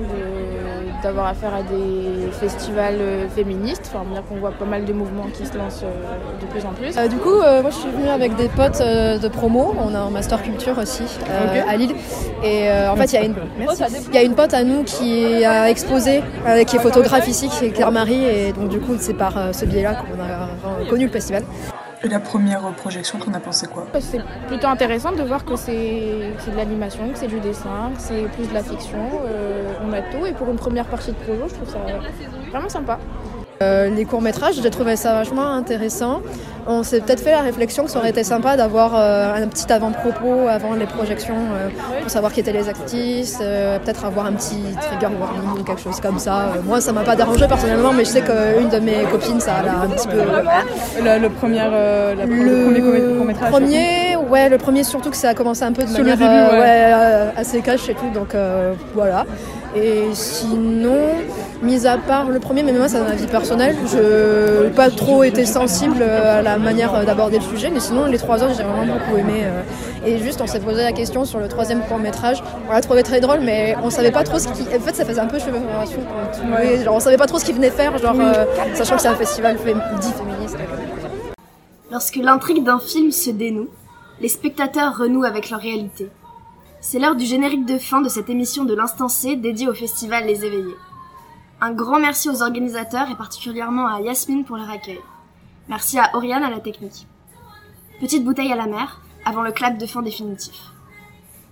d'avoir 1.03 1.27
affaire 1.27 1.53
à 1.53 1.62
des 1.62 2.31
festivals 2.33 2.96
euh, 3.01 3.29
féministes. 3.29 3.90
Enfin, 3.92 4.05
dire 4.11 4.22
qu'on 4.27 4.37
voit 4.37 4.53
pas 4.53 4.64
mal 4.64 4.87
de 4.87 4.92
mouvements 4.94 5.27
qui 5.35 5.44
se 5.44 5.59
lancent 5.59 5.83
euh, 5.85 6.40
de 6.40 6.46
plus 6.46 6.64
en 6.64 6.70
plus. 6.72 6.96
Euh, 6.96 7.07
du 7.07 7.16
coup, 7.16 7.35
euh, 7.35 7.61
moi 7.61 7.70
je 7.70 7.77
suis 7.77 7.90
venue 7.90 8.09
avec 8.09 8.35
des 8.37 8.48
potes 8.48 8.81
euh, 8.81 9.18
de 9.18 9.29
promo. 9.29 9.75
On 9.79 9.94
a 9.94 9.98
un 9.98 10.11
master 10.11 10.42
culture 10.42 10.79
aussi 10.79 11.05
euh, 11.29 11.62
à 11.68 11.77
Lille. 11.77 11.94
Et 12.42 12.70
euh, 12.70 12.90
en 12.92 12.96
fait, 12.96 13.12
il 13.12 13.14
y, 13.14 13.18
a 13.18 13.25
une- 13.27 13.37
il 14.09 14.14
y 14.14 14.18
a 14.18 14.22
une 14.22 14.35
pote 14.35 14.55
à 14.55 14.64
nous 14.64 14.85
qui 14.85 15.44
a 15.44 15.68
exposé, 15.68 16.22
euh, 16.46 16.64
qui 16.64 16.77
est 16.77 16.81
photographe 16.81 17.29
ici, 17.29 17.48
qui 17.51 17.66
est 17.66 17.70
Claire-Marie. 17.72 18.25
Et 18.25 18.53
donc, 18.55 18.68
du 18.70 18.81
coup, 18.81 18.94
c'est 18.98 19.14
par 19.14 19.37
euh, 19.37 19.53
ce 19.53 19.66
biais-là 19.66 19.96
qu'on 19.96 20.18
a 20.22 20.81
euh, 20.81 20.88
connu 20.88 21.05
le 21.07 21.12
festival. 21.12 21.42
Et 22.04 22.08
la 22.08 22.18
première 22.18 22.62
projection, 22.72 23.18
t'en 23.18 23.32
as 23.32 23.40
pensé 23.40 23.66
quoi? 23.68 23.86
C'est 24.00 24.20
plutôt 24.48 24.66
intéressant 24.66 25.12
de 25.12 25.22
voir 25.22 25.44
que 25.44 25.54
c'est 25.56 25.72
de 25.74 26.56
l'animation, 26.56 27.08
que 27.10 27.18
c'est 27.18 27.28
du 27.28 27.38
dessin, 27.38 27.92
que 27.94 28.00
c'est 28.00 28.22
plus 28.34 28.48
de 28.48 28.54
la 28.54 28.62
fiction. 28.62 28.98
Euh, 29.24 29.72
on 29.84 29.92
a 29.92 30.02
tout. 30.02 30.26
Et 30.26 30.32
pour 30.32 30.48
une 30.48 30.56
première 30.56 30.86
partie 30.86 31.12
de 31.12 31.16
projet, 31.16 31.48
je 31.48 31.54
trouve 31.54 31.70
ça 31.70 31.78
vraiment 32.50 32.68
sympa. 32.68 32.98
Euh, 33.62 33.88
les 33.88 34.05
courts-métrages, 34.05 34.57
j'ai 34.62 34.70
trouvé 34.70 34.96
ça 34.96 35.14
vachement 35.14 35.46
intéressant. 35.46 36.20
On 36.66 36.83
s'est 36.85 37.01
peut-être 37.01 37.20
fait 37.20 37.33
la 37.33 37.40
réflexion 37.40 37.85
que 37.85 37.90
ça 37.90 37.98
aurait 37.98 38.11
été 38.11 38.22
sympa 38.22 38.57
d'avoir 38.57 38.92
euh, 38.94 39.35
un 39.42 39.48
petit 39.48 39.70
avant-propos 39.72 40.46
avant 40.48 40.75
les 40.75 40.87
projections 40.87 41.35
euh, 41.35 41.68
pour 42.03 42.11
savoir 42.11 42.33
qui 42.33 42.38
étaient 42.40 42.53
les 42.53 42.68
actrices, 42.68 43.38
peut-être 43.85 44.05
avoir 44.05 44.27
un 44.27 44.33
petit 44.33 44.62
trigger 44.81 45.12
warning 45.20 45.61
ou 45.61 45.64
quelque 45.64 45.81
chose 45.81 46.01
comme 46.01 46.18
ça. 46.20 46.53
Moi, 46.64 46.81
ça 46.81 46.92
m'a 46.92 47.03
pas 47.03 47.16
dérangé 47.16 47.46
personnellement, 47.48 47.92
mais 47.92 48.05
je 48.05 48.11
sais 48.11 48.22
qu'une 48.22 48.68
de 48.68 48.79
mes 48.79 49.03
copines, 49.11 49.40
ça 49.40 49.55
l'a 49.64 49.81
un 49.87 49.88
petit 49.88 50.07
peu. 50.09 50.18
Le, 51.03 51.18
le 51.20 51.29
premier, 51.31 51.59
la- 51.59 52.14
le 52.27 53.16
court-métrage 53.16 53.51
premier, 53.51 54.16
ouais, 54.31 54.48
le 54.48 54.59
premier 54.59 54.85
surtout 54.85 55.11
que 55.11 55.16
ça 55.16 55.31
a 55.31 55.35
commencé 55.35 55.64
un 55.64 55.72
peu 55.72 55.83
de 55.83 55.88
Sur 55.88 55.98
le 56.05 56.11
manière 56.11 56.18
début, 56.18 56.55
ouais. 56.57 56.61
ouais, 56.61 57.33
assez 57.37 57.61
cash 57.61 57.88
et 57.88 57.94
tout, 57.94 58.11
donc 58.14 58.37
voilà. 58.94 59.25
Et 59.75 60.05
sinon, 60.12 61.01
mis 61.62 61.87
à 61.87 61.96
part 61.96 62.29
le 62.29 62.40
premier, 62.40 62.62
mais 62.62 62.72
moi 62.72 62.88
c'est 62.88 62.98
un 62.98 63.07
avis 63.07 63.27
personnel, 63.27 63.77
je 63.87 64.64
n'ai 64.64 64.70
pas 64.70 64.90
trop 64.90 65.22
été 65.22 65.44
sensible 65.46 66.03
à 66.03 66.42
la 66.42 66.59
manière 66.59 67.05
d'aborder 67.07 67.38
le 67.38 67.44
sujet, 67.44 67.70
mais 67.70 67.81
sinon 67.81 68.07
les 68.07 68.18
trois 68.18 68.42
autres 68.42 68.55
j'ai 68.57 68.64
vraiment 68.64 68.94
beaucoup 68.94 69.16
aimé. 69.16 69.42
euh. 69.44 69.62
Et 70.05 70.18
juste 70.18 70.40
on 70.40 70.46
s'est 70.48 70.59
posé 70.61 70.83
la 70.83 70.92
question 70.92 71.25
sur 71.25 71.38
le 71.38 71.46
troisième 71.46 71.81
court 71.83 71.98
métrage, 71.98 72.42
on 72.68 72.72
l'a 72.72 72.81
trouvé 72.81 73.03
très 73.05 73.20
drôle, 73.20 73.40
mais 73.40 73.77
on 73.83 73.90
savait 73.90 74.11
pas 74.11 74.25
trop 74.25 74.38
ce 74.40 74.48
qui... 74.48 74.62
En 74.62 74.81
fait 74.81 74.94
ça 74.94 75.05
faisait 75.05 75.20
un 75.20 75.27
peu 75.27 75.38
cheveux 75.38 75.61
genre 76.85 76.94
on 76.96 77.01
savait 77.01 77.16
pas 77.16 77.27
trop 77.27 77.38
ce 77.38 77.44
qu'il 77.44 77.55
venait 77.55 77.70
faire, 77.70 77.96
genre 77.98 78.16
euh, 78.18 78.44
sachant 78.75 78.96
que 78.96 79.03
c'est 79.03 79.09
un 79.09 79.14
festival 79.14 79.57
fé- 79.59 79.75
dit 80.01 80.12
féministe. 80.12 80.57
Lorsque 81.90 82.16
l'intrigue 82.16 82.64
d'un 82.64 82.81
film 82.81 83.12
se 83.12 83.31
dénoue, 83.31 83.68
les 84.20 84.29
spectateurs 84.29 84.96
renouent 84.98 85.25
avec 85.25 85.51
leur 85.51 85.61
réalité. 85.61 86.09
C'est 86.81 86.98
l'heure 86.98 87.14
du 87.14 87.25
générique 87.25 87.66
de 87.66 87.79
fin 87.79 88.01
de 88.01 88.09
cette 88.09 88.29
émission 88.29 88.64
de 88.64 88.75
l'Instant 88.75 89.09
C 89.09 89.37
dédiée 89.37 89.68
au 89.68 89.75
festival 89.75 90.25
Les 90.27 90.44
Éveillés. 90.44 90.75
Un 91.64 91.70
grand 91.70 92.01
merci 92.01 92.29
aux 92.29 92.42
organisateurs 92.42 93.09
et 93.09 93.14
particulièrement 93.14 93.87
à 93.87 94.01
Yasmine 94.01 94.44
pour 94.44 94.57
leur 94.57 94.68
accueil. 94.68 94.98
Merci 95.68 95.96
à 95.96 96.11
Oriane 96.16 96.42
à 96.42 96.51
la 96.51 96.59
technique. 96.59 97.07
Petite 98.01 98.25
bouteille 98.25 98.51
à 98.51 98.57
la 98.57 98.66
mer, 98.66 99.01
avant 99.25 99.42
le 99.42 99.53
clap 99.53 99.79
de 99.79 99.87
fin 99.87 100.03
définitif. 100.03 100.57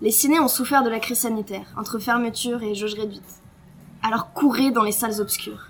Les 0.03 0.11
cinés 0.11 0.41
ont 0.41 0.49
souffert 0.49 0.83
de 0.83 0.89
la 0.89 0.99
crise 0.99 1.21
sanitaire, 1.21 1.67
entre 1.77 2.01
fermeture 2.01 2.61
et 2.65 2.75
jauge 2.75 2.95
réduite. 2.95 3.41
Alors 4.03 4.33
courez 4.33 4.73
dans 4.73 4.83
les 4.83 4.91
salles 4.91 5.21
obscures. 5.21 5.69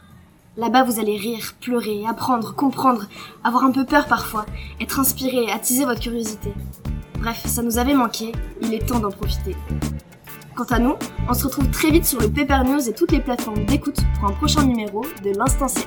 Là-bas, 0.56 0.84
vous 0.84 0.98
allez 0.98 1.18
rire, 1.18 1.52
pleurer, 1.60 2.06
apprendre, 2.08 2.54
comprendre, 2.54 3.08
avoir 3.44 3.64
un 3.64 3.72
peu 3.72 3.84
peur 3.84 4.06
parfois, 4.06 4.46
être 4.80 5.00
inspiré, 5.00 5.52
attiser 5.52 5.84
votre 5.84 6.00
curiosité. 6.00 6.54
Bref, 7.18 7.42
ça 7.44 7.60
nous 7.60 7.76
avait 7.76 7.92
manqué, 7.92 8.32
il 8.62 8.72
est 8.72 8.88
temps 8.88 9.00
d'en 9.00 9.10
profiter. 9.10 9.54
Quant 10.56 10.64
à 10.64 10.78
nous, 10.78 10.96
on 11.28 11.34
se 11.34 11.44
retrouve 11.44 11.70
très 11.70 11.90
vite 11.90 12.04
sur 12.04 12.20
le 12.20 12.28
Paper 12.28 12.62
News 12.64 12.88
et 12.88 12.92
toutes 12.92 13.12
les 13.12 13.20
plateformes 13.20 13.64
d'écoute 13.64 13.98
pour 14.18 14.28
un 14.28 14.32
prochain 14.32 14.64
numéro 14.64 15.02
de 15.22 15.30
l'Instant 15.36 15.68
C. 15.68 15.80